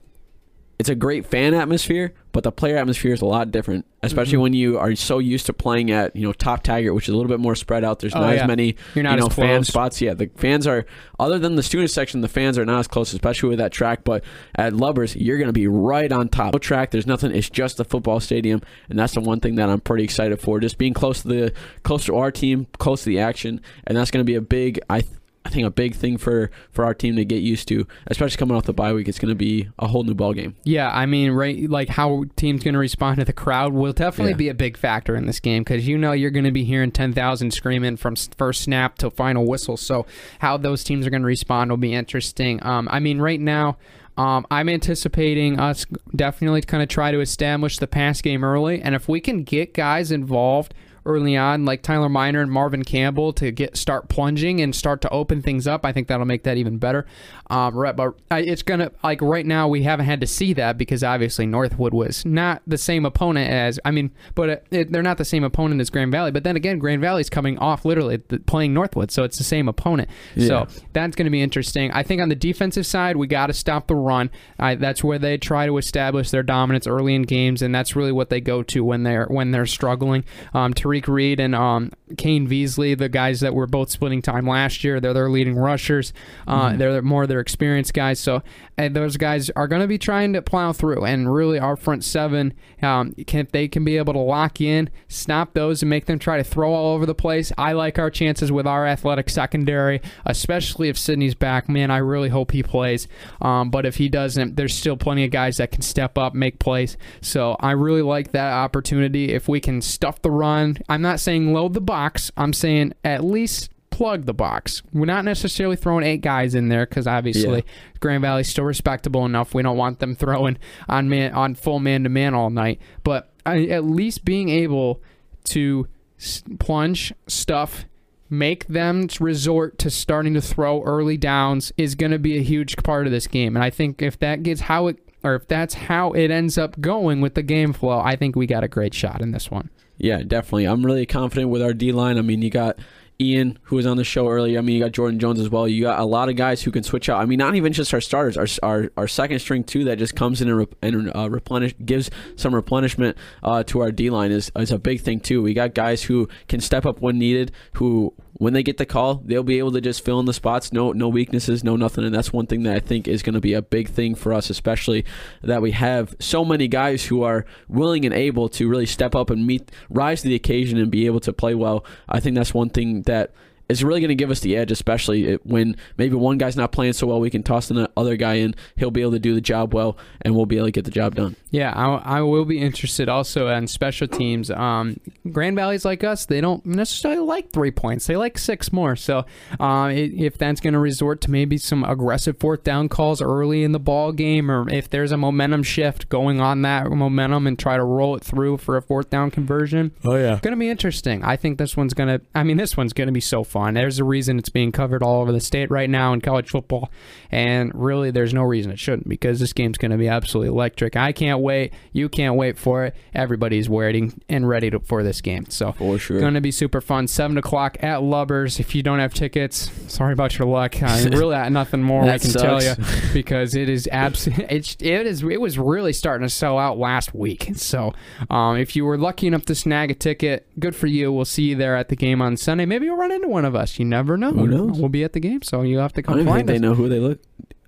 it's 0.77 0.89
a 0.89 0.95
great 0.95 1.25
fan 1.25 1.53
atmosphere, 1.53 2.13
but 2.33 2.43
the 2.43 2.51
player 2.51 2.75
atmosphere 2.77 3.13
is 3.13 3.21
a 3.21 3.25
lot 3.25 3.49
different, 3.49 3.85
especially 4.03 4.38
Mhm. 4.38 4.41
when 4.41 4.53
you 4.53 4.77
are 4.77 4.93
so 4.95 5.19
used 5.19 5.45
to 5.45 5.53
playing 5.53 5.89
at 5.89 6.13
you 6.15 6.23
know 6.23 6.33
top 6.33 6.63
Taggart, 6.63 6.93
which 6.93 7.05
is 7.07 7.13
a 7.13 7.15
little 7.17 7.29
bit 7.29 7.39
more 7.39 7.55
spread 7.55 7.85
out. 7.85 7.99
There's 7.99 8.13
Oh, 8.13 8.19
not 8.19 8.35
yeah. 8.35 8.41
as 8.41 8.47
many 8.47 8.75
You're 8.93 9.03
not 9.03 9.13
you 9.15 9.21
know 9.21 9.29
fan 9.29 9.63
spots. 9.63 10.01
Yeah, 10.01 10.13
the 10.15 10.29
fans 10.35 10.67
are 10.67 10.85
other 11.17 11.39
than 11.39 11.55
the 11.55 11.63
student 11.63 11.91
section, 11.91 12.19
the 12.19 12.27
fans 12.27 12.57
are 12.57 12.65
not 12.65 12.79
as 12.79 12.88
close, 12.88 13.13
especially 13.13 13.49
with 13.49 13.59
that 13.59 13.71
track. 13.71 14.03
But 14.03 14.23
at 14.55 14.73
Lubbers, 14.73 15.15
you're 15.15 15.38
going 15.38 15.47
to 15.47 15.53
be 15.53 15.67
right 15.67 16.11
on 16.11 16.27
top. 16.27 16.51
No 16.53 16.59
track, 16.59 16.91
there's 16.91 17.07
nothing. 17.07 17.31
It's 17.33 17.49
just 17.49 17.77
the 17.77 17.85
football 17.85 18.19
stadium, 18.19 18.61
and 18.89 18.99
that's 18.99 19.13
the 19.13 19.21
one 19.21 19.39
thing 19.39 19.55
that 19.55 19.69
I'm 19.69 19.79
pretty 19.79 20.03
excited 20.03 20.41
for. 20.41 20.59
Just 20.59 20.77
being 20.77 20.93
close 20.93 21.21
to 21.21 21.27
the 21.29 21.53
close 21.83 22.05
to 22.05 22.15
our 22.17 22.31
team, 22.31 22.67
close 22.79 23.03
to 23.03 23.09
the 23.09 23.19
action, 23.19 23.61
and 23.88 23.97
that's 23.97 24.11
going 24.11 24.25
to 24.25 24.29
be 24.29 24.35
a 24.35 24.41
big. 24.41 24.79
I. 24.89 25.01
Th- 25.01 25.11
I 25.45 25.49
think 25.49 25.65
a 25.67 25.69
big 25.69 25.93
thing 25.93 26.17
for, 26.17 26.49
for 26.71 26.84
our 26.86 26.95
team 26.95 27.15
to 27.17 27.23
get 27.23 27.43
used 27.43 27.67
to, 27.67 27.86
especially 28.08 28.38
coming 28.38 28.58
off 28.58 28.63
the 28.63 28.73
bye 28.73 28.91
week, 28.93 29.08
it's 29.08 29.19
going 29.19 29.29
to 29.29 29.36
be 29.36 29.69
a 29.77 29.88
whole 29.88 30.03
new 30.03 30.15
ball 30.15 30.34
game. 30.34 30.55
Yeah, 30.63 30.89
I 30.91 31.05
mean, 31.05 31.31
right, 31.34 31.69
like 31.69 31.88
how 31.88 32.23
teams 32.36 32.63
going 32.63 32.73
to 32.73 32.79
respond 32.79 33.19
to 33.19 33.25
the 33.25 33.31
crowd 33.34 33.71
will 33.71 33.93
definitely 33.93 34.31
Yeah. 34.31 34.38
be 34.38 34.49
a 34.49 34.53
big 34.55 34.75
factor 34.75 35.15
in 35.15 35.27
this 35.27 35.39
game 35.39 35.62
because 35.63 35.88
you 35.88 35.99
know 35.99 36.13
you're 36.13 36.31
going 36.31 36.45
to 36.45 36.51
be 36.51 36.63
hearing 36.63 36.91
ten 36.91 37.13
thousand 37.13 37.51
screaming 37.51 37.95
from 37.95 38.15
first 38.15 38.62
snap 38.63 38.97
to 38.97 39.12
final 39.12 39.45
whistle. 39.45 39.77
So 39.77 40.08
how 40.39 40.58
those 40.58 40.84
teams 40.84 41.05
are 41.05 41.12
going 41.12 41.21
to 41.21 41.27
respond 41.27 41.69
will 41.69 41.77
be 41.77 41.93
interesting. 41.93 42.65
Um, 42.65 42.88
I 42.91 42.99
mean, 42.99 43.19
right 43.19 43.39
now. 43.39 43.77
Um, 44.17 44.47
I'm 44.49 44.69
anticipating 44.69 45.60
us 45.60 45.86
definitely 46.15 46.62
kind 46.62 46.81
of 46.81 46.88
try 46.88 47.12
to 47.12 47.19
establish 47.19 47.79
the 47.79 47.88
pass 47.88 48.21
game 48.21 48.45
early, 48.45 48.81
and 48.81 48.95
if 48.95 49.10
we 49.10 49.19
can 49.19 49.43
get 49.43 49.73
guys 49.73 50.10
involved 50.10 50.73
early 51.05 51.37
on, 51.37 51.65
like 51.65 51.81
Tyler 51.81 52.09
Miner 52.09 52.41
and 52.41 52.51
Marvin 52.51 52.83
Campbell, 52.83 53.33
to 53.33 53.51
get 53.51 53.77
start 53.77 54.09
plunging 54.09 54.61
and 54.61 54.75
start 54.75 55.01
to 55.01 55.09
open 55.09 55.41
things 55.41 55.67
up. 55.67 55.85
I 55.85 55.91
think 55.91 56.07
that'll 56.07 56.25
make 56.25 56.43
that 56.43 56.57
even 56.57 56.77
better. 56.77 57.05
Um, 57.49 57.75
right, 57.75 57.95
but 57.95 58.13
I- 58.31 58.39
it's 58.41 58.63
gonna 58.63 58.91
like 59.03 59.21
right 59.21 59.45
now 59.45 59.67
we 59.67 59.83
haven't 59.83 60.05
had 60.07 60.21
to 60.21 60.27
see 60.27 60.53
that 60.53 60.77
because 60.77 61.03
obviously 61.03 61.45
Northwood 61.45 61.93
was 61.93 62.25
not 62.25 62.61
the 62.65 62.77
same 62.77 63.05
opponent 63.05 63.51
as 63.51 63.79
I 63.85 63.91
mean, 63.91 64.11
but 64.33 64.49
it, 64.49 64.67
it, 64.71 64.91
they're 64.91 65.03
not 65.03 65.17
the 65.17 65.25
same 65.25 65.43
opponent 65.43 65.81
as 65.81 65.89
Grand 65.89 66.11
Valley. 66.11 66.31
But 66.31 66.43
then 66.43 66.55
again, 66.55 66.79
Grand 66.79 67.01
Valley's 67.01 67.29
coming 67.29 67.57
off 67.59 67.85
literally 67.85 68.21
the, 68.27 68.39
playing 68.39 68.73
Northwood, 68.73 69.11
so 69.11 69.23
it's 69.23 69.37
the 69.37 69.43
same 69.43 69.67
opponent. 69.67 70.09
Yeah. 70.35 70.47
So 70.47 70.67
that's 70.93 71.15
going 71.15 71.25
to 71.25 71.31
be 71.31 71.41
interesting. 71.41 71.91
I 71.91 72.03
think 72.03 72.21
on 72.21 72.29
the 72.29 72.35
defensive 72.35 72.85
side, 72.85 73.15
we 73.15 73.27
got 73.27 73.47
to 73.47 73.53
stop 73.53 73.87
the 73.87 73.95
run. 73.95 74.31
I, 74.59 74.75
that's 74.75 75.03
where 75.03 75.19
they 75.19 75.37
try 75.37 75.65
to 75.67 75.77
establish 75.77 76.31
their 76.31 76.43
dominance 76.43 76.87
early 76.87 77.13
in 77.15 77.23
games, 77.23 77.61
and 77.61 77.73
that's 77.75 77.95
really 77.95 78.11
what 78.11 78.29
they 78.29 78.41
go 78.41 78.63
to 78.63 78.83
when 78.83 79.03
they're 79.03 79.25
when 79.27 79.51
they're 79.51 79.65
struggling. 79.65 80.23
Um, 80.53 80.73
Tariq 80.95 81.08
Reed 81.08 81.39
and 81.39 81.55
um, 81.55 81.91
Kane 82.17 82.47
Veasley, 82.47 82.97
the 82.97 83.10
guys 83.10 83.39
that 83.41 83.53
were 83.53 83.67
both 83.67 83.89
splitting 83.89 84.21
time 84.21 84.47
last 84.47 84.84
year, 84.84 84.99
they're 84.99 85.13
their 85.13 85.29
leading 85.29 85.55
rushers. 85.55 86.13
Uh, 86.47 86.75
They're 86.75 87.01
more 87.01 87.23
of 87.23 87.29
their 87.29 87.39
experienced 87.39 87.93
guys. 87.93 88.19
So 88.19 88.43
and 88.77 88.95
those 88.95 89.17
guys 89.17 89.49
are 89.51 89.67
going 89.67 89.81
to 89.81 89.88
be 89.88 89.97
trying 89.97 90.34
to 90.34 90.41
plow 90.41 90.73
through. 90.73 91.05
And 91.05 91.34
really, 91.34 91.60
our 91.60 91.75
front 91.75 92.03
seven, 92.03 92.53
um, 92.81 93.13
can, 93.25 93.41
if 93.41 93.51
they 93.51 93.67
can 93.67 93.86
be 93.86 93.97
able 93.97 94.13
to 94.13 94.19
lock 94.19 94.60
in, 94.60 94.89
stop 95.08 95.53
those, 95.53 95.81
and 95.81 95.89
make 95.89 96.05
them 96.05 96.19
try 96.19 96.38
to 96.38 96.43
throw 96.43 96.73
all 96.73 96.93
over 96.93 97.05
the 97.05 97.15
place. 97.15 97.51
I 97.58 97.73
like 97.73 97.97
our 97.99 98.10
chances 98.10 98.51
with 98.51 98.67
our 98.67 98.86
athletic 98.86 99.29
secondary, 99.29 100.01
especially 100.25 100.89
if 100.89 100.97
Sydney's 100.97 101.36
back. 101.36 101.69
Man, 101.69 101.89
I 101.89 101.97
really 101.97 102.29
hope 102.29 102.51
he 102.51 102.63
plays. 102.63 103.08
Um, 103.41 103.69
but 103.69 103.86
if 103.86 103.95
he 103.95 104.10
doesn't, 104.10 104.55
there's 104.55 104.75
still 104.75 104.97
plenty 104.97 105.23
of 105.23 105.31
guys 105.31 105.58
that 105.58 105.71
can 105.71 105.81
step 105.81 106.17
up, 106.17 106.34
make 106.34 106.60
plays. 106.60 106.97
So 107.21 107.55
I 107.60 107.71
really 107.71 108.01
like 108.01 108.31
that 108.31 108.51
opportunity. 108.51 109.34
If 109.34 109.47
we 109.47 109.60
can 109.60 109.81
stuff 109.81 110.21
the 110.21 110.31
run, 110.31 110.77
I'm 110.88 111.02
not 111.02 111.19
saying 111.19 111.54
load 111.54 111.74
the 111.74 111.82
box. 111.82 112.32
I'm 112.38 112.54
saying 112.54 112.93
at 113.04 113.24
least 113.24 113.71
plug 113.89 114.26
the 114.26 114.34
box. 114.34 114.84
We're 114.93 115.06
not 115.06 115.24
necessarily 115.26 115.76
throwing 115.78 116.04
eight 116.04 116.21
guys 116.21 116.54
in 116.54 116.67
there 116.67 116.86
because 116.86 117.08
obviously 117.08 117.63
Grand 118.02 118.21
Valley's 118.21 118.50
still 118.50 118.65
respectable 118.65 119.26
enough. 119.26 119.54
We 119.54 119.63
don't 119.63 119.78
want 119.78 120.00
them 120.00 120.15
throwing 120.15 120.58
on 120.89 121.08
man 121.10 121.34
on 121.34 121.56
full 121.56 121.80
man 121.80 122.04
to 122.04 122.10
man 122.10 122.34
all 122.34 122.50
night. 122.50 122.82
But 123.04 123.32
I, 123.45 123.65
at 123.67 123.86
least 123.86 124.26
being 124.26 124.50
able 124.50 125.02
to 125.45 125.88
s- 126.19 126.43
plunge 126.60 127.13
stuff. 127.28 127.86
Make 128.28 128.65
them 128.65 129.08
resort 129.19 129.78
to 129.78 129.91
starting 129.91 130.34
to 130.34 130.41
throw 130.41 130.82
early 130.82 131.15
downs 131.15 131.71
is 131.78 131.93
going 131.93 132.12
to 132.12 132.17
be 132.17 132.39
a 132.39 132.41
huge 132.41 132.76
part 132.78 133.06
of 133.06 133.12
this 133.12 133.28
game, 133.28 133.56
and 133.56 133.63
I 133.63 133.69
think 133.69 134.02
if 134.02 134.17
that 134.17 134.41
gets 134.41 134.62
how 134.62 134.88
it, 134.88 134.98
or 135.24 135.36
if 135.36 135.48
that's 135.48 135.76
how 135.76 136.12
it 136.13 136.32
ends 136.32 136.58
up 136.58 136.82
going 136.82 137.21
with 137.21 137.36
the 137.36 137.43
game 137.43 137.71
flow, 137.71 138.00
I 138.00 138.15
think 138.15 138.36
we 138.36 138.48
got 138.48 138.63
a 138.63 138.67
great 138.67 138.95
shot 138.95 139.21
in 139.21 139.32
this 139.32 139.52
one. 139.52 139.69
Yeah, 139.97 140.23
definitely. 140.23 140.65
I'm 140.65 140.86
really 140.86 141.05
confident 141.05 141.49
with 141.49 141.62
our 141.62 141.73
D 141.73 141.91
line. 141.91 142.17
I 142.17 142.21
mean, 142.21 142.41
you 142.41 142.49
got 142.49 142.77
Ian, 143.19 143.58
who 143.63 143.78
was 143.78 143.86
on 143.86 143.97
the 143.97 144.04
show 144.04 144.28
earlier. 144.28 144.60
I 144.60 144.62
mean, 144.62 144.75
you 144.75 144.84
got 144.84 144.91
Jordan 144.91 145.19
Jones 145.19 145.39
as 145.39 145.49
well. 145.49 145.67
You 145.67 145.84
got 145.84 145.99
a 145.99 146.06
lot 146.06 146.28
of 146.28 146.36
guys 146.36 146.62
who 146.62 146.71
can 146.71 146.84
switch 146.84 147.08
out. 147.08 147.21
I 147.21 147.25
mean, 147.25 147.39
not 147.39 147.56
even 147.56 147.71
just 147.71 147.93
our 147.93 148.01
starters, 148.01 148.38
our 148.38 148.47
our, 148.63 148.91
our 148.97 149.08
second 149.08 149.39
string 149.39 149.63
too, 149.63 149.86
that 149.86 149.97
just 149.97 150.15
comes 150.15 150.41
in 150.41 150.49
and, 150.49 150.67
and 150.82 151.12
uh, 151.15 151.30
replenish 151.30 151.75
gives 151.84 152.12
some 152.36 152.54
replenishment 152.54 153.17
uh, 153.43 153.63
to 153.63 153.82
our 153.82 153.91
D 153.91 154.10
line 154.10 154.32
is 154.32 154.51
is 154.58 154.71
a 154.71 154.80
big 154.80 155.01
thing 155.01 155.19
too. 155.19 155.41
We 155.41 155.54
got 155.54 155.73
guys 155.73 156.04
who 156.04 156.28
can 156.47 156.60
step 156.60 156.86
up 156.86 156.99
when 157.01 157.17
needed, 157.17 157.51
who 157.73 158.13
when 158.38 158.54
they 158.54 158.63
get 158.63 158.78
the 158.78 158.86
call, 158.86 159.21
they'll 159.25 159.43
be 159.43 159.60
able 159.60 159.71
to 159.71 159.80
just 159.80 160.04
fill 160.04 160.19
in 160.19 160.25
the 160.25 160.34
spots. 160.34 160.73
No, 160.73 160.91
no 160.91 161.08
weaknesses, 161.08 161.63
no 161.63 161.78
nothing, 161.78 162.04
and 162.04 162.13
that's 162.13 162.34
one 162.34 162.47
thing 162.47 162.63
that 162.63 162.75
I 162.75 162.80
think 162.80 163.08
is 163.08 163.23
going 163.23 163.36
to 163.36 163.39
be 163.39 163.54
a 163.54 163.62
big 163.62 163.88
thing 163.88 164.13
for 164.13 164.34
us, 164.34 164.49
especially 164.49 165.06
that 165.41 165.62
we 165.62 165.71
have 165.71 166.13
so 166.19 166.43
many 166.43 166.67
guys 166.67 167.06
who 167.06 167.23
are 167.23 167.45
willing 167.69 168.04
and 168.06 168.13
able 168.13 168.49
to 168.49 168.67
really 168.67 168.86
step 168.86 169.15
up 169.15 169.30
and 169.30 169.47
meet, 169.47 169.71
rise 169.89 170.21
to 170.23 170.28
the 170.28 170.36
occasion, 170.36 170.78
and 170.78 170.91
be 170.91 171.06
able 171.06 171.21
to 171.21 171.32
play 171.32 171.56
well. 171.56 171.86
I 172.10 172.19
think 172.19 172.36
that's 172.36 172.54
one 172.54 172.69
thing 172.69 173.04
that 173.05 173.31
is 173.67 173.84
really 173.84 173.99
going 173.99 174.10
to 174.10 174.15
give 174.15 174.32
us 174.32 174.39
the 174.41 174.56
edge, 174.56 174.71
especially 174.71 175.34
when 175.43 175.75
maybe 175.97 176.15
one 176.15 176.38
guy's 176.38 176.56
not 176.56 176.71
playing 176.71 176.93
so 176.93 177.08
well. 177.08 177.19
We 177.19 177.30
can 177.30 177.43
toss 177.43 177.67
the 177.67 177.89
other 177.97 178.15
guy 178.15 178.36
in; 178.36 178.56
he'll 178.75 178.91
be 178.91 179.01
able 179.01 179.13
to 179.13 179.19
do 179.19 179.34
the 179.34 179.41
job 179.41 179.73
well, 179.73 179.97
and 180.21 180.36
we'll 180.36 180.45
be 180.45 180.58
able 180.58 180.67
to 180.67 180.71
get 180.71 180.86
the 180.86 180.91
job 180.91 181.15
done. 181.15 181.36
Yeah, 181.49 181.71
I, 181.75 182.17
I 182.17 182.21
will 182.21 182.45
be 182.45 182.60
interested 182.60 183.10
also 183.10 183.47
in 183.47 183.67
special 183.67 184.08
teams. 184.08 184.51
Um, 184.51 184.99
Grand 185.32 185.56
Valley's 185.56 185.86
like 185.86 186.04
us; 186.04 186.25
they 186.25 186.41
don't 186.41 186.65
necessarily 186.65 187.21
like 187.21 187.51
three 187.51 187.71
points; 187.71 188.06
they 188.06 188.15
like 188.17 188.38
six 188.38 188.71
more. 188.71 188.95
So, 188.95 189.25
uh, 189.60 189.89
if 189.93 190.38
that's 190.38 190.62
going 190.62 190.73
to 190.73 190.80
resort 190.80 191.21
to 191.21 191.32
maybe 191.32 191.58
some 191.58 191.84
aggressive 191.84 192.38
fourth 192.39 192.63
down 192.63 192.89
calls 192.89 193.21
early 193.21 193.63
in 193.63 193.71
the 193.71 193.80
ball 193.80 194.12
game, 194.12 194.51
or 194.51 194.69
if 194.69 194.89
there's 194.89 195.12
a 195.12 195.17
momentum 195.17 195.63
shift 195.63 196.10
going 196.10 196.39
on 196.39 196.62
that 196.62 196.89
momentum 196.91 197.47
and 197.47 197.58
try 197.58 197.78
to 197.78 197.84
roll 197.84 198.15
it 198.15 198.23
through 198.23 198.58
for 198.58 198.78
a 198.78 198.82
fourth 198.82 199.10
down 199.10 199.32
conversion, 199.32 199.91
Oh 200.04 200.15
yeah, 200.15 200.39
going 200.41 200.54
to 200.54 200.60
be 200.60 200.69
interesting. 200.69 201.23
I 201.23 201.36
think 201.36 201.58
this 201.58 201.75
one's 201.75 201.93
going 201.93 202.19
to. 202.19 202.25
I 202.36 202.43
mean, 202.43 202.58
this 202.58 202.78
one's 202.78 202.93
going 202.93 203.08
to 203.08 203.13
be 203.13 203.21
so 203.21 203.43
fun. 203.43 203.54
There's 203.55 203.99
a 203.99 204.03
reason 204.03 204.37
it's 204.37 204.49
being 204.49 204.71
covered 204.71 205.01
all 205.01 205.21
over 205.21 205.31
the 205.31 205.39
state 205.39 205.71
right 205.71 205.89
now 205.89 206.13
in 206.13 206.21
college 206.21 206.49
football, 206.49 206.91
and 207.31 207.71
really, 207.73 208.11
there's 208.11 208.33
no 208.33 208.43
reason 208.43 208.71
it 208.71 208.79
shouldn't 208.79 209.07
because 209.07 209.39
this 209.39 209.53
game's 209.53 209.77
going 209.77 209.91
to 209.91 209.97
be 209.97 210.07
absolutely 210.07 210.49
electric. 210.49 210.95
I 210.95 211.11
can't 211.11 211.41
wait. 211.41 211.73
You 211.93 212.09
can't 212.09 212.35
wait 212.35 212.57
for 212.57 212.85
it. 212.85 212.95
Everybody's 213.13 213.69
waiting 213.69 214.21
and 214.29 214.47
ready 214.47 214.69
to, 214.69 214.79
for 214.79 215.03
this 215.03 215.21
game. 215.21 215.45
So. 215.49 215.71
for 215.73 215.97
sure. 215.97 216.19
Going 216.19 216.33
to 216.33 216.41
be 216.41 216.51
super 216.51 216.81
fun. 216.81 217.07
Seven 217.07 217.37
o'clock 217.37 217.77
at 217.83 218.01
Lubbers. 218.01 218.59
If 218.59 218.75
you 218.75 218.83
don't 218.83 218.99
have 218.99 219.13
tickets, 219.13 219.71
sorry 219.87 220.13
about 220.13 220.37
your 220.37 220.47
luck. 220.47 220.81
I 220.83 221.03
really 221.11 221.49
nothing 221.49 221.83
more 221.83 222.03
I 222.03 222.17
can 222.17 222.31
tell 222.31 222.61
you 222.61 222.73
because 223.13 223.55
it 223.55 223.69
is 223.69 223.87
abs- 223.91 224.27
it's, 224.27 224.75
it 224.79 225.07
is 225.07 225.23
it 225.23 225.41
was 225.41 225.57
really 225.57 225.93
starting 225.93 226.27
to 226.27 226.33
sell 226.33 226.57
out 226.57 226.77
last 226.77 227.13
week. 227.13 227.51
So 227.55 227.93
um, 228.29 228.57
if 228.57 228.75
you 228.75 228.85
were 228.85 228.97
lucky 228.97 229.27
enough 229.27 229.45
to 229.45 229.55
snag 229.55 229.91
a 229.91 229.95
ticket, 229.95 230.47
good 230.59 230.75
for 230.75 230.87
you. 230.87 231.11
We'll 231.11 231.25
see 231.25 231.43
you 231.43 231.55
there 231.55 231.75
at 231.75 231.89
the 231.89 231.95
game 231.95 232.21
on 232.21 232.37
Sunday. 232.37 232.65
Maybe 232.65 232.85
you'll 232.85 232.97
run 232.97 233.11
into 233.11 233.27
one 233.27 233.44
of 233.45 233.55
us. 233.55 233.79
You 233.79 233.86
never 233.86 234.17
know. 234.17 234.31
Who 234.31 234.47
knows? 234.47 234.79
We'll 234.79 234.89
be 234.89 235.03
at 235.03 235.13
the 235.13 235.19
game, 235.19 235.41
so 235.41 235.62
you 235.62 235.77
have 235.79 235.93
to 235.93 236.03
come. 236.03 236.13
I 236.13 236.17
don't 236.17 236.21
even 236.27 236.34
think 236.36 236.47
find 236.47 236.55
they 236.55 236.60
know 236.67 236.73
who 236.75 236.89
they 236.89 236.99
look. 236.99 237.19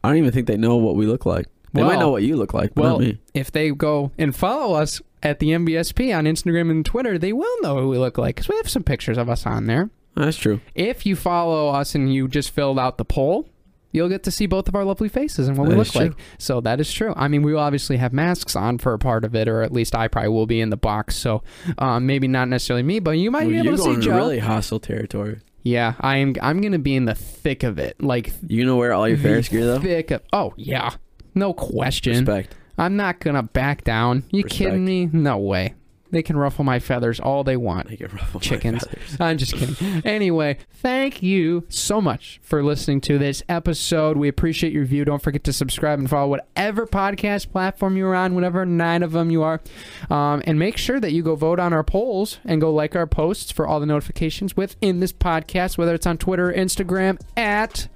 I 0.04 0.10
don't 0.10 0.18
even 0.18 0.32
think 0.32 0.48
they 0.48 0.58
know 0.58 0.76
what 0.78 0.96
we 0.96 1.06
look 1.06 1.26
like. 1.26 1.48
They 1.74 1.84
might 1.84 2.00
know 2.00 2.10
what 2.10 2.24
you 2.24 2.38
look 2.38 2.54
like, 2.54 2.74
but 2.74 2.82
well, 2.84 2.92
not 2.94 3.02
me. 3.02 3.20
if 3.36 3.52
they 3.52 3.70
go 3.70 4.12
and 4.18 4.36
follow 4.36 4.74
us 4.76 5.00
at 5.22 5.40
the 5.40 5.50
MVSP 5.50 6.18
on 6.18 6.26
Instagram 6.26 6.72
and 6.72 6.84
Twitter, 6.86 7.20
they 7.20 7.34
will 7.34 7.62
know 7.62 7.80
who 7.80 7.90
we 7.90 7.98
look 8.00 8.18
like 8.18 8.36
because 8.36 8.48
we 8.50 8.56
have 8.58 8.70
some 8.70 8.84
pictures 8.84 9.18
of 9.18 9.30
us 9.30 9.46
on 9.46 9.68
there. 9.68 9.90
That's 10.16 10.38
true. 10.38 10.60
If 10.74 11.06
you 11.06 11.16
follow 11.16 11.70
us 11.70 11.94
and 11.94 12.12
you 12.12 12.28
just 12.28 12.50
filled 12.50 12.80
out 12.80 12.98
the 12.98 13.06
poll, 13.06 13.48
you'll 13.92 14.10
get 14.10 14.24
to 14.24 14.32
see 14.32 14.48
both 14.48 14.68
of 14.68 14.74
our 14.74 14.84
lovely 14.86 15.10
faces 15.10 15.48
and 15.48 15.56
what 15.58 15.68
we 15.68 15.76
look 15.76 15.94
like. 15.94 16.14
So 16.40 16.62
that 16.62 16.80
is 16.80 16.92
true. 16.92 17.14
I 17.16 17.28
mean, 17.28 17.44
we 17.44 17.54
will 17.54 17.60
obviously 17.60 17.98
have 17.98 18.14
masks 18.14 18.56
on 18.56 18.80
for 18.80 18.94
a 18.94 19.00
part 19.00 19.24
of 19.24 19.36
it, 19.36 19.48
or 19.48 19.62
at 19.62 19.72
least 19.72 19.94
I 19.94 20.08
probably 20.08 20.30
will 20.30 20.48
be 20.48 20.62
in 20.62 20.72
the 20.72 20.78
box. 20.78 21.16
So 21.16 21.44
um, 21.78 22.08
maybe 22.08 22.28
not 22.28 22.48
necessarily 22.48 22.82
me, 22.84 23.00
but 23.00 23.12
you 23.12 23.30
might 23.30 23.42
Well, 23.44 23.50
be 23.64 23.68
able 23.70 23.78
to 23.78 23.84
see 23.84 24.00
Joe. 24.00 24.16
really 24.16 24.40
hostile 24.40 24.80
territory. 24.80 25.40
Yeah, 25.68 25.94
I 26.00 26.18
am. 26.18 26.34
I'm 26.42 26.62
gonna 26.62 26.80
be 26.80 26.96
in 26.96 27.06
the 27.06 27.16
thick 27.16 27.64
of 27.64 27.78
it, 27.78 28.02
like 28.02 28.32
You 28.48 28.66
know 28.66 28.78
where 28.78 28.94
all 28.94 29.08
your 29.08 29.18
Ferris 29.18 29.50
gear 29.50 29.66
though? 29.66 29.80
thick 29.80 30.12
of. 30.12 30.22
Oh 30.32 30.54
yeah, 30.56 30.92
no 31.36 31.54
question. 31.54 32.14
Respect. 32.26 32.56
I'm 32.78 32.96
not 32.96 33.20
gonna 33.20 33.44
back 33.44 33.84
down. 33.84 34.24
You 34.32 34.44
Respect. 34.44 34.54
kidding 34.54 34.86
me? 34.86 35.10
No 35.12 35.38
way. 35.38 35.74
They 36.12 36.24
can 36.24 36.38
ruffle 36.38 36.64
my 36.64 36.80
feathers 36.80 37.20
all 37.20 37.44
they 37.44 37.58
want. 37.58 37.90
Make 37.90 38.02
it 38.02 38.12
ruffle 38.14 38.40
my 38.40 38.44
Chickens. 38.44 38.84
feathers. 38.86 39.18
I'm 39.20 39.38
just 39.38 39.54
kidding. 39.56 40.02
Anyway, 40.06 40.58
thank 40.72 41.22
you 41.22 41.66
so 41.70 42.00
much 42.02 42.40
for 42.44 42.64
listening 42.64 43.02
to 43.02 43.18
this 43.18 43.44
episode. 43.50 44.16
We 44.18 44.28
appreciate 44.28 44.72
your 44.74 44.86
view. 44.86 45.04
Don't 45.06 45.22
forget 45.22 45.44
to 45.46 45.54
subscribe 45.54 46.00
and 46.00 46.10
follow 46.10 46.30
whatever 46.30 46.88
podcast 46.88 47.52
platform 47.52 47.98
you're 47.98 48.16
on, 48.16 48.36
whatever 48.36 48.66
nine 48.66 49.04
of 49.04 49.12
them 49.12 49.30
you 49.32 49.44
are. 49.44 49.62
Um, 50.10 50.42
and 50.46 50.58
make 50.58 50.78
sure 50.78 51.00
that 51.00 51.12
you 51.12 51.24
go 51.24 51.36
vote 51.36 51.60
on 51.60 51.74
our 51.74 51.84
polls 51.84 52.40
and 52.46 52.62
go 52.62 52.72
like 52.74 52.96
our 52.96 53.08
posts 53.08 53.52
for 53.52 53.68
all 53.68 53.80
the 53.80 53.86
notifications 53.86 54.56
within 54.56 55.00
this 55.00 55.12
podcast, 55.14 55.78
whether 55.78 55.94
it's 55.94 56.08
on 56.08 56.18
Twitter 56.18 56.50
or 56.50 56.54
Instagram 56.54 57.20
at 57.36 57.88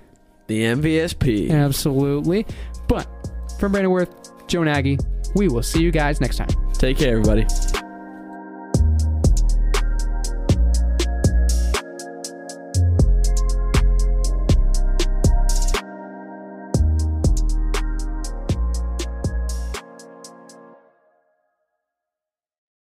The 0.48 0.64
MVSP. 0.64 1.50
Absolutely. 1.50 2.46
But 2.88 3.08
from 3.60 3.72
Brandon 3.72 3.92
Worth, 3.92 4.48
Joe 4.48 4.64
Nagy. 4.64 4.98
We 5.34 5.48
will 5.48 5.64
see 5.64 5.82
you 5.82 5.92
guys 5.92 6.20
next 6.20 6.36
time. 6.38 6.50
Take 6.74 6.98
care, 6.98 7.12
everybody. 7.18 7.46